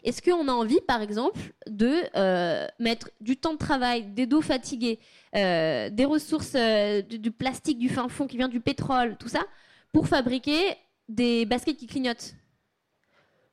[0.05, 4.41] Est-ce qu'on a envie, par exemple, de euh, mettre du temps de travail, des dos
[4.41, 4.99] fatigués,
[5.35, 9.45] euh, des ressources, euh, du, plastique du fin fond qui vient du pétrole, tout ça,
[9.93, 10.77] pour fabriquer
[11.09, 12.35] des baskets qui clignotent?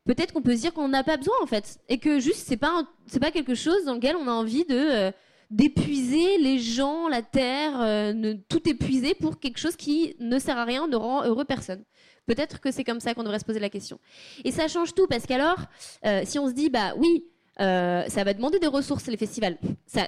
[0.06, 2.58] Peut-être qu'on peut se dire qu'on n'a pas besoin, en fait, et que juste, c'est
[2.58, 2.84] pas,
[3.20, 5.12] pas quelque chose dans lequel on a envie de
[5.52, 8.14] d'épuiser les gens, la terre,
[8.50, 11.84] tout épuiser pour quelque chose qui ne sert à rien, ne rend heureux personne.
[12.26, 14.00] Peut-être que c'est comme ça qu'on devrait se poser la question.
[14.44, 15.60] Et ça change tout parce qu'alors,
[16.06, 17.26] euh, si on se dit, bah oui,
[17.60, 20.08] euh, ça va demander des ressources les festivals, ça,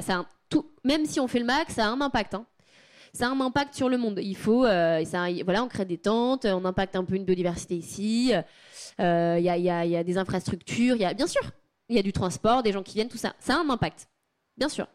[0.84, 2.34] même si on fait le max, ça a un impact.
[2.34, 2.46] Hein.
[3.14, 4.20] Ça a un impact sur le monde.
[4.22, 5.04] Il faut, euh,
[5.44, 8.32] voilà, on crée des tentes, on impacte un peu une biodiversité ici.
[9.00, 11.42] Il y a, y, a, y, a, des infrastructures, il y a bien sûr,
[11.90, 13.36] il y a du transport, des gens qui viennent, tout ça.
[13.40, 14.08] Ça a un impact,
[14.58, 14.88] bien sûr.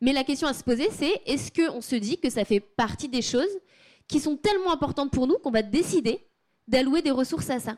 [0.00, 3.08] Mais la question à se poser, c'est est-ce qu'on se dit que ça fait partie
[3.08, 3.58] des choses
[4.06, 6.26] qui sont tellement importantes pour nous qu'on va décider
[6.66, 7.76] d'allouer des ressources à ça?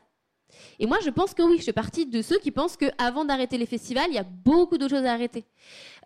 [0.78, 3.58] Et moi, je pense que oui, je fais partie de ceux qui pensent qu'avant d'arrêter
[3.58, 5.44] les festivals, il y a beaucoup d'autres choses à arrêter.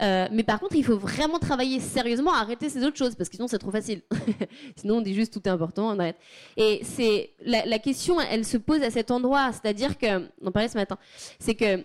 [0.03, 3.29] Euh, mais par contre, il faut vraiment travailler sérieusement à arrêter ces autres choses, parce
[3.29, 4.03] que sinon, c'est trop facile.
[4.77, 6.19] sinon, on dit juste tout est important, on arrête.
[6.57, 10.69] Et c'est la, question, elle se pose à cet endroit, c'est-à-dire que, on en parlait
[10.69, 10.99] ce matin,
[11.39, 11.85] c'est que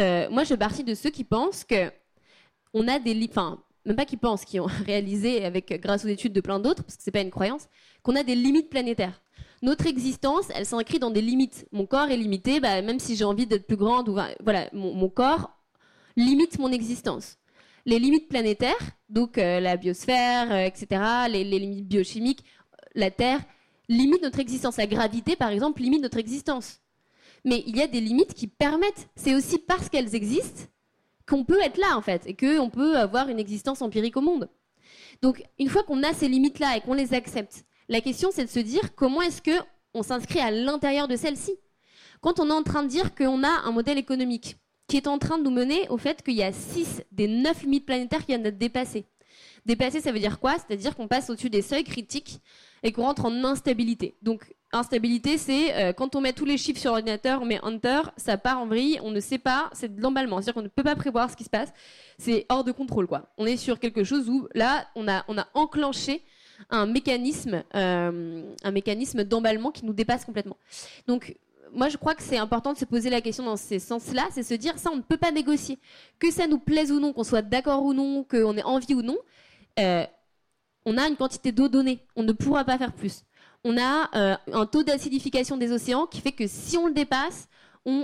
[0.00, 1.90] euh, moi, je fais partie de ceux qui pensent que
[2.74, 6.32] on a des, enfin, même pas qui pensent, qui ont réalisé avec grâce aux études
[6.32, 7.66] de plein d'autres, parce que c'est pas une croyance,
[8.02, 9.20] qu'on a des limites planétaires
[9.62, 11.66] notre existence, elle s'inscrit dans des limites.
[11.72, 15.50] Mon corps est limité, bah, même si j'ai envie d'être plus grande, voilà, mon, corps
[16.16, 17.38] limite mon existence.
[17.84, 18.76] Les limites planétaires,
[19.08, 22.44] donc euh, la biosphère, euh, etc., les, limites biochimiques,
[22.94, 23.40] la Terre,
[23.88, 24.76] limitent notre existence.
[24.76, 26.80] La gravité, par exemple, limite notre existence.
[27.44, 30.64] Mais il y a des limites qui permettent, c'est aussi parce qu'elles existent
[31.26, 34.48] qu'on peut être là, en fait, et qu'on peut avoir une existence empirique au monde.
[35.20, 38.50] Donc, une fois qu'on a ces limites-là et qu'on les accepte, la question, c'est de
[38.50, 39.58] se dire comment est-ce que
[39.94, 41.56] on s'inscrit à l'intérieur de celle-ci.
[42.20, 45.18] Quand on est en train de dire qu'on a un modèle économique qui est en
[45.18, 48.28] train de nous mener au fait qu'il y a 6 des 9 limites planétaires qui
[48.28, 49.06] viennent d'être dépassées.
[49.66, 50.56] Dépasser, ça veut dire quoi?
[50.56, 52.40] C'est-à-dire qu'on passe au-dessus des seuils critiques
[52.82, 54.16] et qu'on rentre en instabilité.
[54.22, 58.00] Donc, instabilité, c'est euh, quand on met tous les chiffres sur l'ordinateur, on met Enter,
[58.16, 60.36] ça part en vrille, on ne sait pas, c'est de l'emballement.
[60.36, 61.70] C'est-à-dire qu'on ne peut pas prévoir ce qui se passe.
[62.18, 63.30] C'est hors de contrôle, quoi.
[63.36, 66.24] On est sur quelque chose où, là, on a, on a enclenché
[66.70, 70.56] un mécanisme, euh, un mécanisme d'emballement qui nous dépasse complètement.
[71.06, 71.36] Donc,
[71.72, 74.42] moi, je crois que c'est important de se poser la question dans ces sens-là, c'est
[74.42, 75.78] se dire ça, on ne peut pas négocier.
[76.18, 79.02] Que ça nous plaise ou non, qu'on soit d'accord ou non, qu'on ait envie ou
[79.02, 79.18] non,
[79.78, 80.04] euh,
[80.84, 82.00] on a une quantité d'eau donnée.
[82.16, 83.22] On ne pourra pas faire plus.
[83.64, 87.48] On a euh, un taux d'acidification des océans qui fait que si on le dépasse,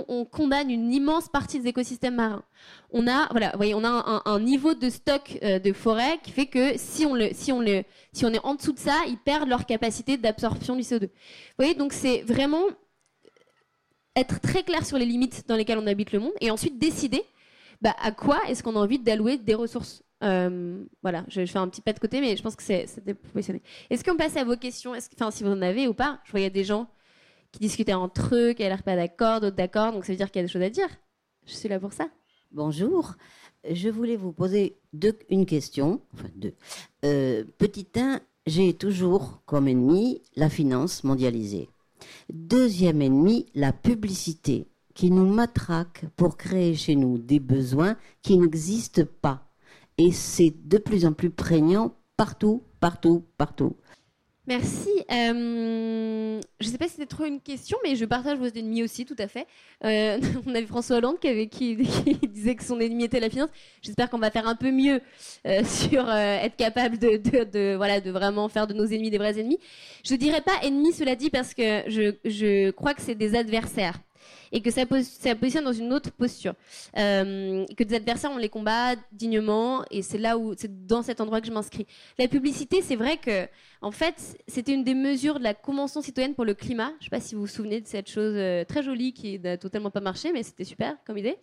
[0.07, 2.43] on, condamne une immense partie des écosystèmes marins.
[2.91, 6.47] On a, voilà, voyez, on a un, niveau de stock euh, de forêt qui fait
[6.47, 9.17] que si on, le, si, on le, si on est en dessous de ça, ils
[9.17, 11.01] perdent leur capacité d'absorption du CO2.
[11.01, 11.09] Vous
[11.57, 12.63] voyez, donc c'est vraiment
[14.15, 17.23] être très clair sur les limites dans lesquelles on habite le monde et ensuite décider
[17.81, 20.01] bah, à quoi est-ce qu'on a envie d'allouer des ressources.
[20.23, 22.87] Euh, voilà, je, vais faire un petit pas de côté, mais je pense que c'est
[23.33, 23.61] positionné.
[23.89, 24.93] Est-ce qu'on passe à vos questions?
[25.13, 26.19] Enfin, si vous en avez ou pas.
[26.23, 26.87] Je voyais des gens
[27.55, 30.41] qui discutaient entre eux, qui n'avaient pas d'accord, d'autres d'accord, donc ça veut dire qu'il
[30.41, 30.89] y a des choses à dire.
[31.45, 32.09] Je suis là pour ça.
[32.51, 33.13] Bonjour.
[33.69, 34.77] Je voulais vous poser
[35.29, 36.01] une question.
[36.13, 36.53] Enfin, deux.
[37.05, 41.69] Euh, petit 1, j'ai toujours comme ennemi la finance mondialisée.
[42.29, 49.03] Deuxième ennemi, la publicité qui nous matraque pour créer chez nous des besoins qui n'existent
[49.21, 49.47] pas.
[49.97, 53.77] Et c'est de plus en plus prégnant partout, partout, partout.
[54.47, 54.89] Merci.
[55.11, 58.83] Euh, je ne sais pas si c'était trop une question, mais je partage vos ennemis
[58.83, 59.47] aussi, tout à fait.
[59.83, 61.75] Euh, on avait François Hollande qui, avait, qui,
[62.27, 63.49] disait que son ennemi était la finance.
[63.81, 65.01] J'espère qu'on va faire un peu mieux
[65.47, 69.39] euh, sur être capable de, de, voilà, de vraiment faire de nos ennemis des vrais
[69.39, 69.59] ennemis.
[70.03, 73.35] Je ne dirais pas ennemis, cela dit, parce que je, je crois que c'est des
[73.35, 73.99] adversaires
[74.51, 76.53] et que ça, ça positionne dans une autre posture.
[76.97, 81.21] Euh, que des adversaires, on les combat dignement et c'est là où, c'est dans cet
[81.21, 81.85] endroit que je m'inscris.
[82.17, 83.47] La publicité, c'est vrai que,
[83.81, 86.91] en fait, c'était une des mesures de la Convention citoyenne pour le climat.
[86.99, 89.39] Je ne sais pas si vous vous souvenez de cette chose euh, très jolie qui
[89.39, 91.37] n'a totalement pas marché, mais c'était super comme idée.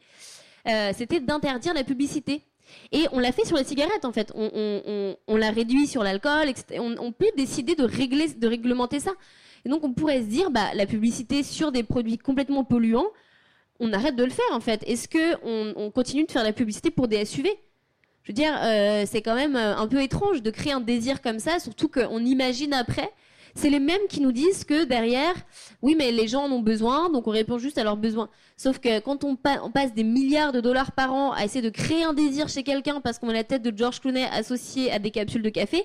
[0.68, 2.42] Euh, c'était d'interdire la publicité.
[2.90, 4.32] Et on l'a fait sur les cigarettes, en fait.
[4.34, 6.80] On, l'a réduit sur l'alcool, etc.
[6.80, 9.12] On, on, peut décider de, régler, de réglementer ça.
[9.64, 13.06] Et donc on pourrait se dire, bah, la publicité sur des produits complètement polluants,
[13.80, 14.82] on arrête de le faire en fait.
[14.86, 17.50] Est-ce que on, continue de faire la publicité pour des SUV
[18.22, 21.20] Je veux dire, euh, c'est quand même euh, un peu étrange de créer un désir
[21.20, 23.10] comme ça, surtout qu'on imagine après.
[23.54, 25.34] C'est les mêmes qui nous disent que derrière,
[25.82, 28.30] oui, mais les gens en ont besoin, donc on répond juste à leurs besoins.
[28.56, 32.04] Sauf que quand on, passe des milliards de dollars par an à essayer de créer
[32.04, 35.10] un désir chez quelqu'un parce qu'on a la tête de George Clooney associée à des
[35.10, 35.84] capsules de café,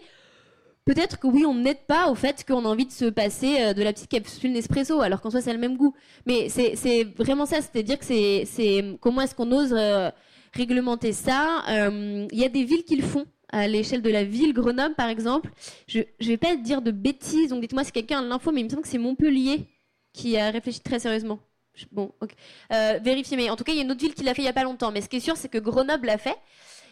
[0.87, 3.73] peut-être que oui, on n'aide pas au fait qu'on a envie de se passer euh,
[3.73, 5.93] de la petite capsule Nespresso, alors qu'en soi, c'est le même goût.
[6.25, 9.75] Mais c'est vraiment ça, c'est-à-dire que c'est comment est-ce qu'on ose
[10.53, 11.63] réglementer ça.
[11.69, 14.95] Euh, il y a des villes qui le font à l'échelle de la ville, Grenoble
[14.95, 15.49] par exemple.
[15.87, 18.65] Je ne vais pas dire de bêtises, donc dites-moi si quelqu'un a l'info, mais il
[18.65, 19.65] me semble que c'est Montpellier
[20.13, 21.39] qui a réfléchi très sérieusement.
[21.91, 22.31] Bon, ok.
[22.73, 24.41] Euh, vérifiez, mais en tout cas, il y a une autre ville qui l'a fait
[24.41, 24.91] il n'y a pas longtemps.
[24.91, 26.35] Mais ce qui est sûr, c'est que Grenoble l'a fait.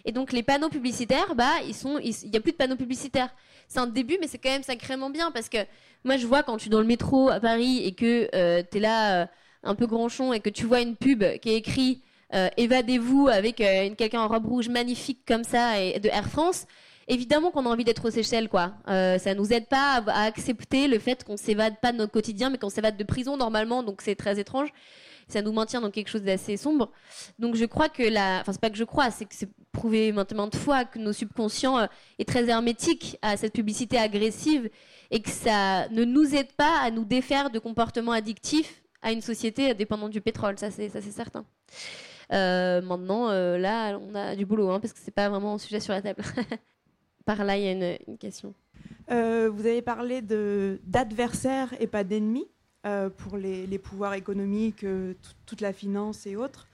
[0.06, 3.34] Et donc, les panneaux publicitaires, bah, ils sont, il n'y a plus de panneaux publicitaires.
[3.68, 5.58] C'est un début, mais c'est quand même sacrément bien parce que
[6.04, 8.78] moi, je vois quand je suis dans le métro à Paris et que euh, tu
[8.78, 9.28] es là
[9.64, 12.02] un peu granchon et que tu vois une pub qui est écrit
[12.34, 16.66] euh, évadez-vous avec euh, quelqu'un en robe rouge magnifique comme ça et de Air France,
[17.08, 18.74] évidemment qu'on a envie d'être aux Seychelles, quoi.
[18.88, 22.50] Euh, ça nous aide pas à, accepter le fait qu'on s'évade pas de notre quotidien,
[22.50, 24.70] mais qu'on s'évade de prison normalement, donc c'est très étrange.
[25.28, 26.92] Ça nous maintient dans quelque chose d'assez sombre.
[27.40, 30.12] Donc je crois que la, enfin c'est pas que je crois, c'est que c'est prouvé
[30.12, 31.88] maintenant de fois que nos subconscients euh,
[32.20, 34.70] est très hermétique à cette publicité agressive
[35.12, 39.22] et que ça ne nous aide pas à nous défaire de comportements addictifs à une
[39.22, 40.58] société dépendante du pétrole.
[40.60, 41.46] Ça c'est ça c'est certain.
[42.32, 45.58] Euh, maintenant, euh, là, on a du boulot, hein, parce que c'est pas vraiment un
[45.60, 46.24] sujet sur la table.
[47.26, 48.56] Par là, il y a une, question.
[49.08, 49.16] Vous
[49.66, 52.48] avez parlé d'adversaires et pas d'ennemis
[53.18, 54.86] pour les, pouvoirs économiques,
[55.46, 56.68] toute la finance et autres.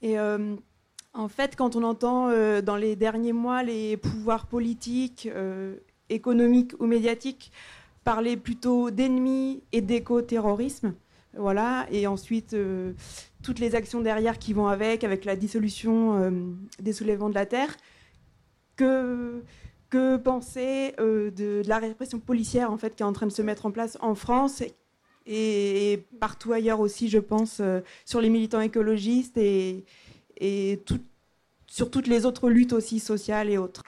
[0.00, 2.28] Et en fait, quand on entend
[2.62, 5.28] dans les derniers mois les pouvoirs politiques,
[6.08, 7.50] économiques ou médiatiques
[8.04, 10.94] parler plutôt d'ennemis et d'éco-terrorisme,
[11.34, 12.54] voilà, et ensuite
[13.42, 16.30] toutes les actions derrière qui vont avec, avec la dissolution euh,
[16.80, 17.76] des soulèvements de la terre.
[18.76, 19.42] Que,
[19.90, 23.42] que penser euh, de, la répression policière en fait qui est en train de se
[23.42, 24.62] mettre en place en France
[25.26, 29.84] et, partout ailleurs aussi, je pense, euh, sur les militants écologistes et,
[30.36, 30.82] et
[31.66, 33.82] sur toutes les autres luttes aussi sociales et autres.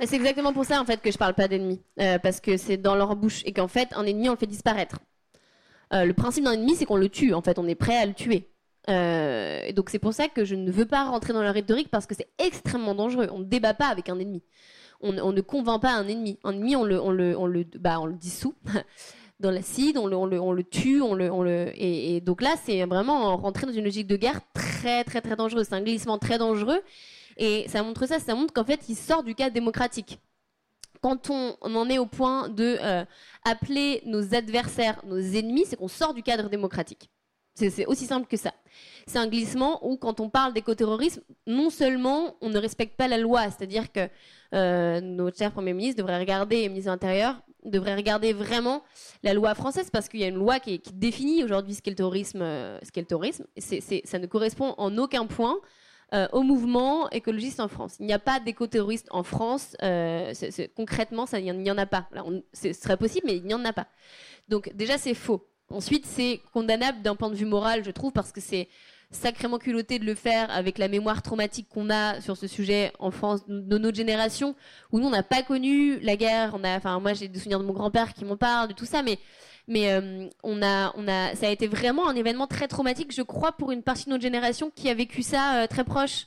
[0.00, 1.80] C'est exactement pour ça en fait que je parle pas d'ennemis,
[2.22, 4.98] parce que c'est dans leur bouche et qu'en fait un ennemi on le fait disparaître.
[5.92, 7.34] Euh, le principe d'un ennemi, c'est qu'on le tue.
[7.34, 8.48] En fait, on est prêt à le tuer.
[8.90, 12.06] Euh, donc c'est pour ça que je ne veux pas rentrer dans la rhétorique parce
[12.06, 13.28] que c'est extrêmement dangereux.
[13.32, 14.42] On ne débat pas avec un ennemi.
[15.00, 16.38] On, ne convainc pas un ennemi.
[16.44, 18.54] Un ennemi, on le, bah, on le dissout
[19.44, 21.70] dans l'acide, on le, on, le, tue, on le.
[21.76, 25.66] Et, donc là, c'est vraiment rentrer dans une logique de guerre très, très, très dangereuse.
[25.68, 26.80] C'est un glissement très dangereux.
[27.36, 30.18] Et ça montre ça, ça montre qu'en fait, il sort du cadre démocratique
[31.04, 33.04] quand on, en est au point de euh,
[33.44, 37.10] appeler nos adversaires nos ennemis, c'est qu'on sort du cadre démocratique.
[37.54, 38.54] C'est aussi simple que ça.
[39.06, 43.18] C'est un glissement où, quand on parle d'écoterrorisme, non seulement on ne respecte pas la
[43.18, 44.08] loi, c'est-à-dire que
[44.54, 48.82] euh, notre cher Premier ministre devrait regarder, ministre de l'Intérieur, devrait regarder vraiment
[49.22, 51.96] la loi française, parce qu'il y a une loi qui, définit aujourd'hui ce qu'est le
[51.96, 52.42] terrorisme.
[52.42, 53.44] Euh, ce qu'est le terrorisme.
[53.58, 55.58] ça ne correspond en aucun point
[56.12, 57.96] euh, au mouvement écologiste en France.
[57.98, 59.76] Il n'y a pas d'éco-terroriste en France.
[59.82, 60.32] Euh,
[60.76, 62.08] concrètement, il n'y en a pas.
[62.52, 63.86] ce serait possible, mais il n'y en a pas.
[64.48, 65.48] Donc déjà, c'est faux.
[65.70, 68.68] Ensuite, c'est condamnable d'un point de vue moral, je trouve, parce que c'est
[69.10, 73.10] sacrément culotté de le faire avec la mémoire traumatique qu'on a sur ce sujet en
[73.10, 74.54] France de notre génération,
[74.92, 76.52] où nous, on n'a pas connu la guerre.
[76.54, 78.86] On a, enfin, moi, j'ai des souvenirs de mon grand-père qui m'en parle, de tout
[78.86, 79.18] ça, mais
[79.70, 83.52] euh, on a, on a, ça a été vraiment un événement très traumatique, je crois,
[83.52, 86.26] pour une partie de notre génération qui a vécu ça euh, très proche.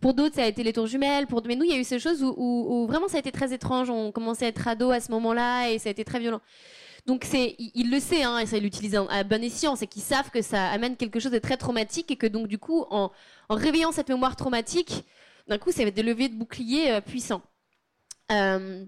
[0.00, 1.28] Pour d'autres, ça a été les tours jumelles.
[1.28, 3.30] Pour mais nous, il y a eu ces choses où, où, vraiment ça a été
[3.30, 3.88] très étrange.
[3.88, 6.40] On commençait à être ado à ce moment-là et ça a été très violent.
[7.06, 10.02] Donc c'est, il, le sait, hein, et ça il l'utilise à bon escient, c'est qu'ils
[10.02, 13.10] savent que ça amène quelque chose de très traumatique et que donc du coup, en,
[13.50, 15.04] réveillant cette mémoire traumatique,
[15.48, 17.42] d'un coup, ça va être des leviers de bouclier euh, puissants.
[18.30, 18.84] Euh,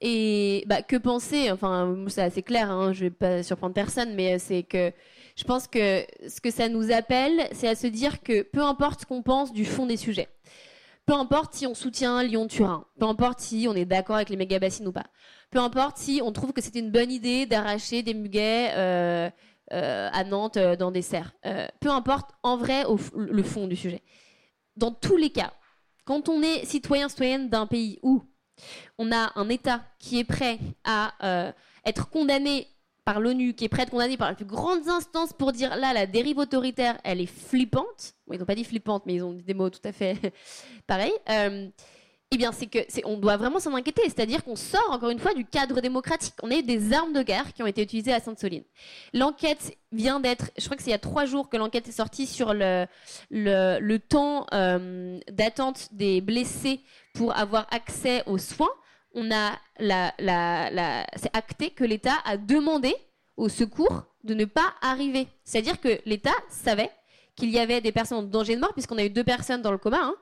[0.00, 4.34] et bah, que penser Enfin, c'est assez clair, hein, je vais pas surprendre personne, mais
[4.34, 4.90] euh, c'est que
[5.36, 9.02] je pense que ce que ça nous appelle, c'est à se dire que peu importe
[9.02, 10.28] ce qu'on pense du fond des sujets,
[11.06, 14.58] peu importe si on soutient Lyon-Turin, peu importe si on est d'accord avec les méga
[14.58, 15.06] bassines ou pas,
[15.52, 19.30] peu importe si on trouve que c'était une bonne idée d'arracher des muguets euh,
[19.72, 21.32] euh, à Nantes dans des serres,
[21.80, 22.84] peu importe en vrai
[23.14, 24.02] le fond du sujet.
[24.76, 25.52] Dans tous les cas,
[26.04, 28.22] quand on est citoyen citoyenne d'un pays où
[28.98, 31.52] on a un État qui est prêt à euh,
[31.84, 32.68] être condamné
[33.04, 35.76] par l'ONU, qui est prêt à être condamné par les plus grandes instances pour dire
[35.76, 38.14] là, la dérive autoritaire, elle est flippante.
[38.30, 40.16] ils n'ont pas dit flippante, mais ils ont dit des mots tout à fait
[40.86, 41.12] pareils.
[41.28, 41.68] Euh,
[42.34, 44.02] eh bien, c'est que on doit vraiment s'en inquiéter.
[44.04, 46.32] C'est-à-dire qu'on sort encore une fois du cadre démocratique.
[46.42, 48.64] On eu des armes de guerre qui ont été utilisées à Sainte-Soline.
[49.12, 51.92] L'enquête vient d'être, je crois que c'est il y a trois jours que l'enquête est
[51.92, 52.86] sortie sur le,
[53.30, 56.80] le, temps euh, d'attente des blessés
[57.12, 58.70] pour avoir accès aux soins.
[59.14, 62.94] On a c'est acté que l'État a demandé
[63.36, 65.28] au secours de ne pas arriver.
[65.44, 66.90] C'est-à-dire que l'État savait
[67.36, 69.72] qu'il y avait des personnes en danger de mort, puisqu'on a eu deux personnes dans
[69.72, 70.14] le coma, hein,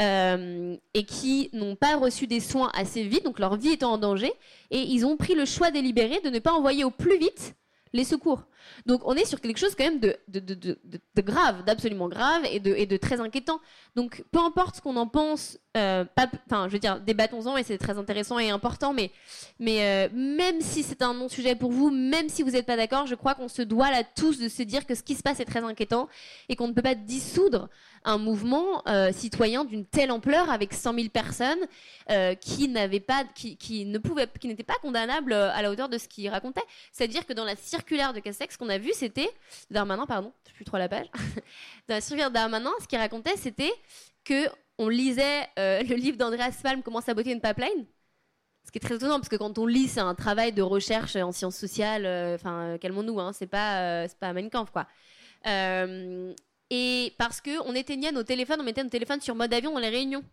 [0.00, 3.98] euh, et qui n'ont pas reçu des soins assez vite, donc leur vie était en
[3.98, 4.32] danger,
[4.70, 7.56] et ils ont pris le choix délibéré de ne pas envoyer au plus vite
[7.94, 8.42] les secours.
[8.86, 13.20] Donc on est sur quelque chose quand même de, grave, d'absolument grave et de, très
[13.20, 13.60] inquiétant.
[13.94, 17.96] Donc peu importe ce qu'on en pense, euh, je veux dire, débattons-en et c'est très
[17.96, 19.12] intéressant et important, mais,
[19.60, 23.06] mais euh, même si c'est un non-sujet pour vous, même si vous n'êtes pas d'accord,
[23.06, 25.38] je crois qu'on se doit là tous de se dire que ce qui se passe
[25.38, 26.08] est très inquiétant
[26.48, 27.68] et qu'on ne peut pas dissoudre
[28.04, 31.58] un mouvement euh, citoyen d'une telle ampleur avec 100 000 personnes
[32.10, 35.88] euh, qui n'avaient pas, qui, ne pouvaient, qui n'étaient pas condamnables euh, à la hauteur
[35.88, 36.62] de ce qu'il racontait.
[36.92, 39.30] C'est-à-dire que dans la circulaire de Castex, qu'on a vu, c'était
[39.70, 41.06] Darmanin, pardon, je suis plus trop la page.
[41.88, 43.72] dans la circulaire de Darmanin, ce qu'il racontait, c'était
[44.24, 47.86] que on lisait le livre d'Andreas Palm, Comment saboter une pipeline.
[48.64, 51.14] Ce qui est très étonnant parce que quand on lit, c'est un travail de recherche
[51.14, 52.06] en sciences sociales.
[52.34, 54.88] Enfin, calmons-nous, hein, c'est pas, c'est pas Mein quoi.
[56.70, 59.90] Et parce qu'on éteignait nos téléphones, on mettait nos téléphones sur mode avion dans les
[59.90, 60.24] réunions.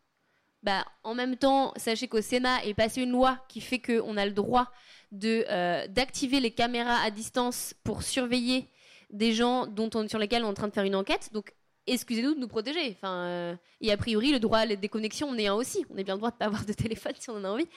[0.64, 4.26] Bah, en même temps, sachez qu'au Sénat est passée une loi qui fait qu'on a
[4.26, 4.68] le droit
[5.12, 8.70] de, euh, d'activer les caméras à distance pour surveiller
[9.10, 11.30] des gens dont on, sur lesquels on est en train de faire une enquête.
[11.34, 11.54] Donc,
[11.88, 12.96] excusez-nous de nous protéger.
[12.96, 15.84] Enfin, euh, et a priori, le droit à la déconnexion, on est un aussi.
[15.90, 17.50] On est bien le droit de ne pas avoir de téléphone si on en a
[17.50, 17.68] envie.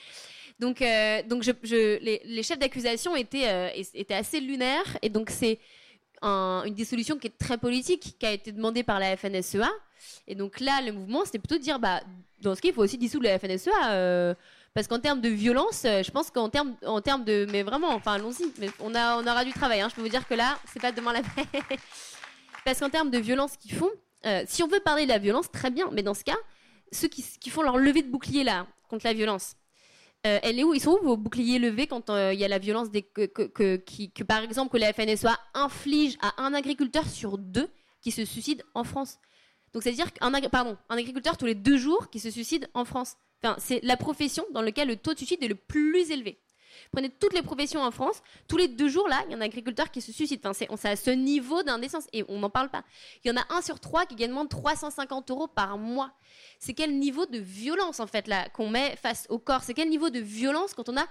[0.60, 4.98] Donc, euh, donc les, les, chefs d'accusation étaient, étaient assez lunaires.
[5.00, 5.58] Et donc, c'est
[6.24, 9.70] une dissolution qui est très politique, qui a été demandée par la FNSEA.
[10.26, 12.00] Et donc là, le mouvement, c'était plutôt de dire, bah,
[12.40, 13.90] dans ce cas, il faut aussi dissoudre la FNSEA.
[13.90, 14.34] Euh,
[14.74, 17.46] parce qu'en termes de violence, euh, je pense qu'en termes, en termes de.
[17.50, 18.44] Mais vraiment, enfin, allons-y.
[18.80, 19.80] On, a, on aura du travail.
[19.80, 19.88] Hein.
[19.88, 21.62] Je peux vous dire que là, c'est pas demain la veille.
[22.64, 23.90] parce qu'en termes de violence qu'ils font,
[24.26, 25.88] euh, si on veut parler de la violence, très bien.
[25.92, 26.36] Mais dans ce cas,
[26.90, 29.54] ceux qui, qui font leur levée de bouclier là, contre la violence,
[30.26, 30.74] euh, elle est où?
[30.74, 34.22] Ils sont où vos boucliers levés quand euh, il y a la violence des, que,
[34.22, 37.68] par exemple que la FNSEA inflige à un agriculteur sur deux
[38.00, 39.18] qui se suicide en France?
[39.72, 43.16] Donc c'est-à-dire qu'un un agriculteur tous les deux jours qui se suicide en France.
[43.58, 46.38] C'est la profession dans laquelle le taux de suicide est le plus élevé.
[46.94, 49.40] Prenez toutes les professions en France, tous les deux jours, là, il y a un
[49.40, 50.40] agriculteur qui se suicide.
[50.44, 52.84] Enfin, c'est, à ce niveau d'indécence et on n'en parle pas.
[53.24, 56.12] Il y en a un sur trois qui gagne moins de 350 euros par mois.
[56.60, 59.64] C'est quel niveau de violence, en fait, là, qu'on met face au corps?
[59.64, 61.06] C'est quel niveau de violence quand on a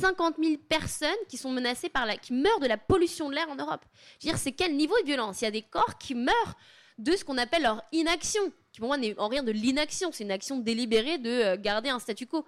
[0.00, 3.48] 50 000 personnes qui sont menacées par la, qui meurent de la pollution de l'air
[3.48, 3.84] en Europe?
[4.20, 5.40] Je veux dire, c'est quel niveau de violence?
[5.40, 6.54] Il y a des corps qui meurent
[6.98, 10.22] de ce qu'on appelle leur inaction, qui pour moi n'est en rien de l'inaction, c'est
[10.22, 12.44] une action délibérée de euh, garder un statu quo.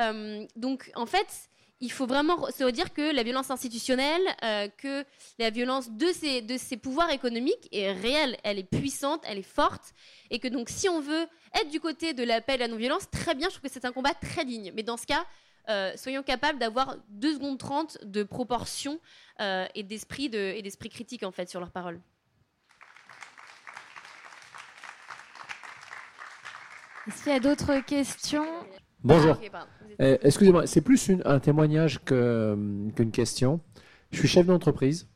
[0.00, 1.48] Euh, donc, en fait,
[1.80, 5.04] il faut vraiment se dire que la violence institutionnelle, euh, que
[5.38, 9.42] la violence de ces, de ces pouvoirs économiques est réelle, elle est puissante, elle est
[9.42, 9.92] forte,
[10.30, 13.34] et que donc si on veut être du côté de l'appel à la non-violence, très
[13.34, 14.72] bien, je trouve que c'est un combat très digne.
[14.74, 15.24] Mais dans ce cas,
[15.68, 19.00] euh, soyons capables d'avoir 2 secondes 30 de proportion
[19.40, 22.00] euh, et d'esprit de, et critique en fait sur leurs paroles.
[27.06, 28.46] Est-ce qu'il y a d'autres questions?
[29.04, 29.36] Bonjour.
[29.52, 29.66] Ah,
[29.98, 33.60] eh, excusez-moi, c'est plus un témoignage qu'une question.
[34.10, 35.08] Je suis chef d'entreprise.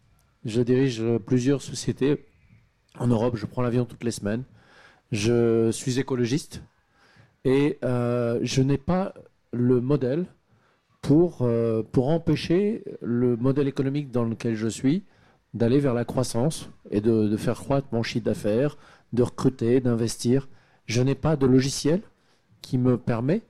[0.45, 2.27] Je dirige plusieurs sociétés
[2.99, 3.37] en Europe.
[3.37, 4.45] Je prends l'avion toutes les semaines.
[5.11, 6.63] Je suis écologiste
[7.47, 9.15] et euh, je n'ai pas
[9.55, 10.27] le modèle
[11.01, 15.05] pour, euh, pour empêcher le modèle économique dans lequel je suis
[15.55, 18.77] d'aller vers la croissance et de, de faire croître mon chiffre d'affaires,
[19.15, 20.47] de recruter, d'investir.
[20.85, 22.03] Je n'ai pas de logiciel
[22.61, 23.41] qui me permet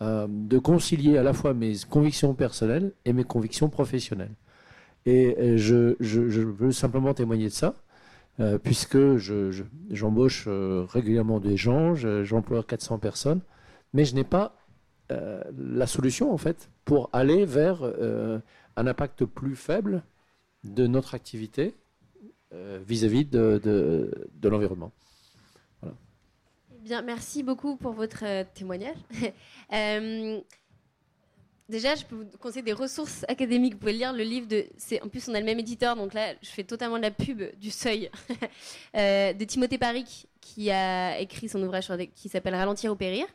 [0.00, 4.34] euh, de concilier à la fois mes convictions personnelles et mes convictions professionnelles.
[5.06, 7.74] Et je, veux simplement témoigner de ça,
[8.38, 8.98] euh, puisque
[9.90, 13.40] j'embauche euh, régulièrement des gens, j'emploie 400 personnes,
[13.92, 14.54] mais je n'ai pas
[15.10, 20.02] la solution en fait pour aller vers un impact plus faible
[20.64, 21.74] de notre activité
[22.52, 24.92] vis-à-vis de, de l'environnement
[27.04, 28.96] merci beaucoup pour votre euh, témoignage.
[29.74, 30.40] Euh,
[31.68, 33.74] déjà, je peux vous conseiller des ressources académiques.
[33.74, 34.64] Vous pouvez lire le livre de.
[35.02, 37.42] En plus, on a le même éditeur, donc là, je fais totalement de la pub
[37.58, 38.10] du seuil
[38.96, 43.26] euh, de Timothée Paric, qui a écrit son ouvrage qui s'appelle Ralentir ou périr.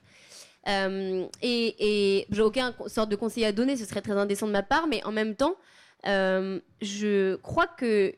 [0.68, 4.64] et, et j'ai aucun sorte de conseil à donner, ce serait très indécent de ma
[4.64, 5.56] part, mais en même temps,
[6.04, 8.16] je crois que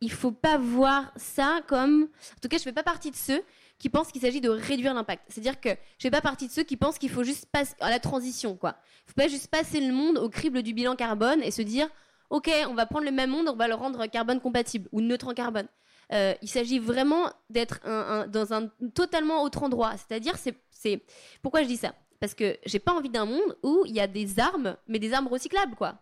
[0.00, 2.04] il faut pas voir ça comme.
[2.04, 3.42] En tout cas, je fais pas partie de ceux
[3.78, 5.24] qui pensent qu'il s'agit de réduire l'impact.
[5.28, 7.90] C'est-à-dire que je fais pas partie de ceux qui pensent qu'il faut juste passer à
[7.90, 8.76] la transition, quoi.
[9.06, 11.88] Faut pas juste passer le monde au crible du bilan carbone et se dire,
[12.30, 15.28] ok, on va prendre le même monde, on va le rendre carbone compatible ou neutre
[15.28, 15.68] en carbone.
[16.12, 17.80] Euh, il s'agit vraiment d'être
[18.28, 19.92] dans un totalement autre endroit.
[19.96, 21.04] C'est-à-dire, c'est
[21.42, 21.94] pourquoi je dis ça?
[22.20, 25.12] Parce que j'ai pas envie d'un monde où il y a des armes, mais des
[25.12, 25.98] armes recyclables, quoi.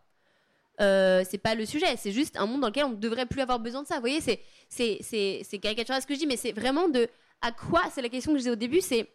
[0.81, 3.41] Euh, c'est pas le sujet, c'est juste un monde dans lequel on ne devrait plus
[3.41, 3.97] avoir besoin de ça.
[3.97, 7.09] Vous voyez, c'est caricatural ce que je dis, mais c'est vraiment de
[7.43, 9.09] à quoi C'est la question que je disais au début, c'est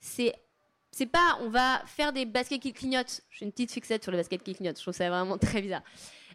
[0.00, 0.34] c'est
[0.90, 3.20] c'est pas on va faire des baskets qui clignotent.
[3.30, 4.78] J'ai une petite fixette sur les baskets qui clignotent.
[4.78, 5.82] Je trouve ça vraiment très bizarre.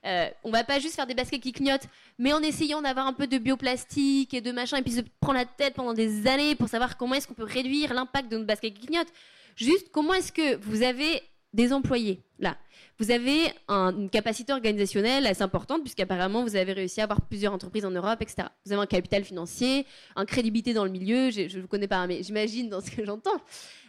[0.06, 1.88] Euh, on va pas juste faire des baskets qui clignotent,
[2.18, 5.38] mais en essayant d'avoir un peu de bioplastique et de machin, et puis se prendre
[5.38, 8.46] la tête pendant des années pour savoir comment est-ce qu'on peut réduire l'impact de nos
[8.46, 9.14] baskets qui clignotent.
[9.56, 11.22] Juste comment est-ce que vous avez
[11.54, 12.58] des employés là
[13.02, 17.84] vous avez une capacité organisationnelle assez importante, puisqu'apparemment, vous avez réussi à avoir plusieurs entreprises
[17.84, 18.48] en Europe, etc.
[18.64, 22.06] Vous avez un capital financier, une crédibilité dans le milieu, je ne vous connais pas,
[22.06, 23.42] mais j'imagine dans ce que j'entends.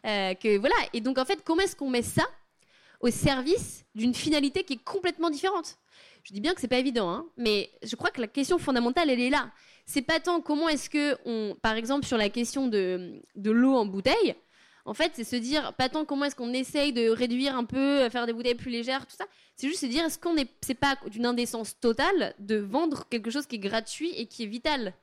[0.06, 0.74] Euh, voilà.
[0.94, 2.24] Et donc, en fait, comment est-ce qu'on met ça
[3.00, 5.76] au service d'une finalité qui est complètement différente?
[6.24, 9.10] Je dis bien que c'est pas évident, hein, mais je crois que la question fondamentale,
[9.10, 9.50] elle est là.
[9.84, 13.74] C'est pas tant comment est-ce que, on, par exemple, sur la question de, de l'eau
[13.74, 14.36] en bouteille,
[14.84, 18.08] en fait, c'est se dire, pas tant comment est-ce qu'on essaye de réduire un peu,
[18.10, 19.26] faire des bouteilles plus légères, tout ça.
[19.54, 23.30] C'est juste se dire, est-ce qu'on est, c'est pas d'une indécence totale de vendre quelque
[23.30, 24.94] chose qui est gratuit et qui est vital?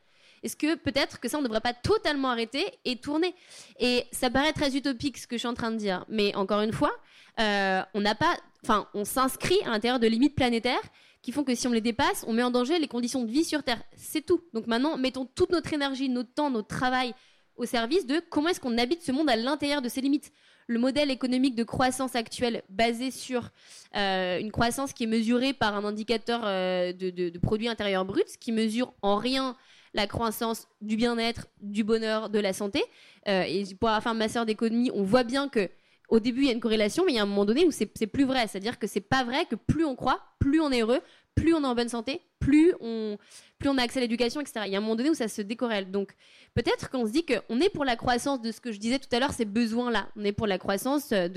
[0.43, 3.33] Est-ce que peut-être que ça, on ne devrait pas totalement arrêter et tourner?
[3.79, 6.61] Et ça paraît très utopique ce que je suis en train de dire, mais encore
[6.61, 6.91] une fois,
[7.39, 10.81] euh, on n'a pas, enfin, on s'inscrit à l'intérieur de limites planétaires
[11.21, 13.43] qui font que si on les dépasse, on met en danger les conditions de vie
[13.43, 13.81] sur Terre.
[13.95, 14.41] C'est tout.
[14.53, 17.13] Donc maintenant, mettons toute notre énergie, notre temps, notre travail
[17.59, 20.31] au service de comment est-ce qu'on habite ce monde à l'intérieur de ses limites.
[20.67, 23.49] Le modèle économique de croissance actuel basé sur
[23.95, 28.27] euh, une croissance qui est mesurée par un indicateur euh, de, de, produit intérieur brut,
[28.39, 29.57] qui mesure en rien
[29.93, 32.83] la croissance du bien-être, du bonheur, de la santé.
[33.27, 35.69] Euh, et pour fin de master d'économie, on voit bien que
[36.07, 37.71] au début, il y a une corrélation, mais il y a un moment donné où
[37.71, 38.47] c'est plus vrai.
[38.47, 41.01] C'est-à-dire que c'est pas vrai que plus on croit, plus on est heureux,
[41.41, 43.17] plus on est en bonne santé, plus on,
[43.65, 44.61] on a accès à l'éducation, etc.
[44.65, 45.91] Il y a un moment donné où ça se décorrèle.
[45.91, 46.13] Donc
[46.53, 49.13] peut-être qu'on se dit qu'on est pour la croissance de ce que je disais tout
[49.13, 50.09] à l'heure, ces besoins-là.
[50.15, 51.27] On est pour la croissance euh,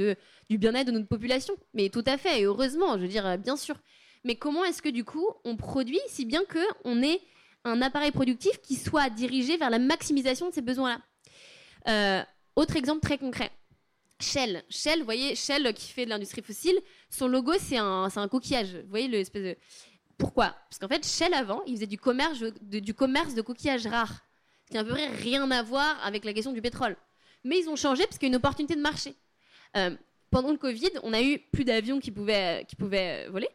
[0.49, 1.55] du bien-être de notre population.
[1.75, 3.77] Mais tout à fait, et heureusement, je veux dire, euh, bien sûr.
[4.25, 7.21] Mais comment est-ce que du coup on produit si bien qu'on ait
[7.65, 11.01] un appareil productif qui soit dirigé vers la maximisation de ces besoins-là?
[11.89, 12.23] Euh,
[12.57, 13.51] Autre exemple très concret.
[14.21, 14.63] Shell.
[14.69, 16.79] Shell, vous voyez, Shell qui fait de l'industrie fossile,
[17.11, 18.77] son logo, c'est un, un, coquillage.
[18.77, 19.57] Vous voyez l'espèce de.
[20.23, 20.55] Pourquoi?
[20.71, 24.25] Parce qu'en fait, Shell avant, il faisait du commerce de, du commerce de coquillages rares,
[24.67, 26.97] ce qui n'a à peu près rien à voir avec la question du pétrole.
[27.43, 29.17] Mais ils ont changé parce qu'il y a une opportunité de marché.
[29.77, 29.91] Euh,
[30.31, 33.49] pendant le Covid, on a eu plus d'avions qui pouvaient, pouvaient euh, voler.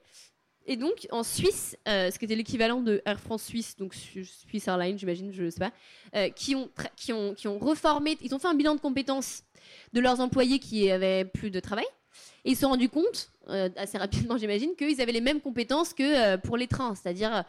[0.65, 4.67] Et donc, en Suisse, euh, ce qui était l'équivalent de Air France Suisse, donc Swiss
[4.67, 8.39] Airlines, j'imagine, je ne sais pas, qui, ont qui, ont, qui ont reformé, ils ont
[8.39, 9.43] fait un bilan de compétences
[9.93, 11.85] de leurs employés qui avaient plus de travail.
[12.43, 15.93] Et ils se sont rendus compte, euh, assez rapidement j'imagine, qu'ils avaient les mêmes compétences
[15.93, 17.41] que euh, pour les trains, c'est-à-dire euh,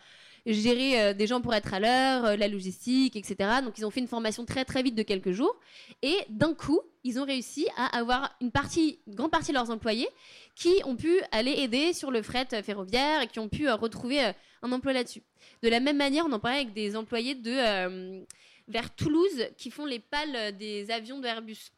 [0.46, 3.60] gérer des gens pour être à l'heure, la logistique, etc.
[3.62, 5.54] Donc ils ont fait une formation très très vite de quelques jours.
[6.00, 9.70] Et d'un coup, ils ont réussi à avoir une partie, une grande partie de leurs
[9.70, 10.08] employés
[10.54, 14.20] qui ont pu aller aider sur le fret ferroviaire et qui ont pu retrouver
[14.62, 15.22] un emploi là-dessus.
[15.62, 18.24] De la même manière, on en parlait avec des employés de
[18.68, 21.72] vers Toulouse qui font les pales des avions de Airbus.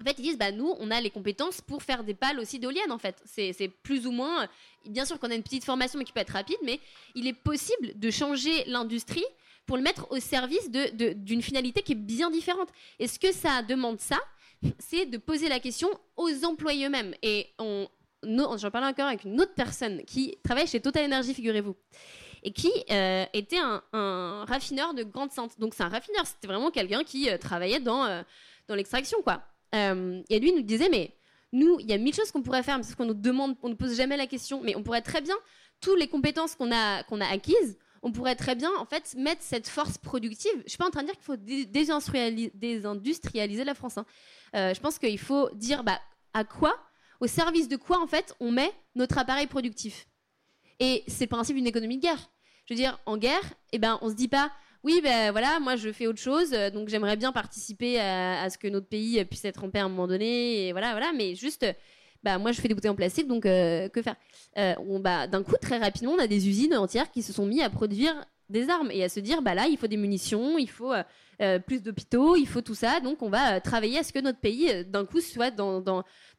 [0.00, 2.58] En fait, ils disent, bah, nous, on a les compétences pour faire des pales aussi
[2.58, 3.22] d'éoliennes, en fait.
[3.26, 4.48] C'est plus ou moins,
[4.86, 6.80] bien sûr qu'on a une petite formation, mais qui peut être rapide, mais
[7.14, 9.24] il est possible de changer l'industrie
[9.66, 12.68] pour le mettre au service d'une finalité qui est bien différente.
[12.98, 14.18] Et ce que ça demande, ça,
[14.78, 17.14] c'est de poser la question aux employés eux-mêmes.
[17.22, 21.76] Et j'en parlais encore avec une autre personne qui travaille chez Total Energy, figurez-vous,
[22.42, 25.58] et qui euh, était un, raffineur de grande centre.
[25.58, 28.22] Donc c'est un raffineur, c'était vraiment quelqu'un qui euh, travaillait dans, euh,
[28.66, 29.42] dans l'extraction, quoi.
[29.74, 31.14] Euh, et lui nous disait, mais
[31.52, 33.56] nous, il y a mille choses qu'on pourrait faire, mais c'est ce qu'on nous demande,
[33.62, 35.36] on ne pose jamais la question, mais on pourrait très bien,
[35.80, 39.42] toutes les compétences qu'on a, qu'on a acquises, on pourrait très bien en fait mettre
[39.42, 40.52] cette force productive.
[40.64, 43.98] Je suis pas en train de dire qu'il faut désindustrialiser, la France.
[43.98, 44.06] Hein.
[44.56, 46.00] Euh, je pense qu'il faut dire bah,
[46.32, 46.74] à quoi,
[47.20, 50.06] au service de quoi en fait on met notre appareil productif.
[50.78, 52.30] Et c'est le principe d'une économie de guerre.
[52.66, 53.42] Je veux dire, en guerre,
[53.72, 54.50] eh ben, on se dit pas
[54.82, 58.56] oui, ben voilà, moi je fais autre chose, euh, donc j'aimerais bien participer à, ce
[58.56, 61.34] que notre pays puisse être en paix à un moment donné, et voilà, voilà, mais
[61.34, 61.66] juste,
[62.22, 64.16] bah moi je fais des bouteilles en plastique, donc euh, que faire?
[64.56, 67.62] Euh, bah, D'un coup, très rapidement, on a des usines entières qui se sont mis
[67.62, 68.14] à produire
[68.48, 70.92] des armes et à se dire, bah là, il faut des munitions, il faut
[71.66, 74.84] plus d'hôpitaux, il faut tout ça, donc on va travailler à ce que notre pays,
[74.86, 75.54] d'un coup, soit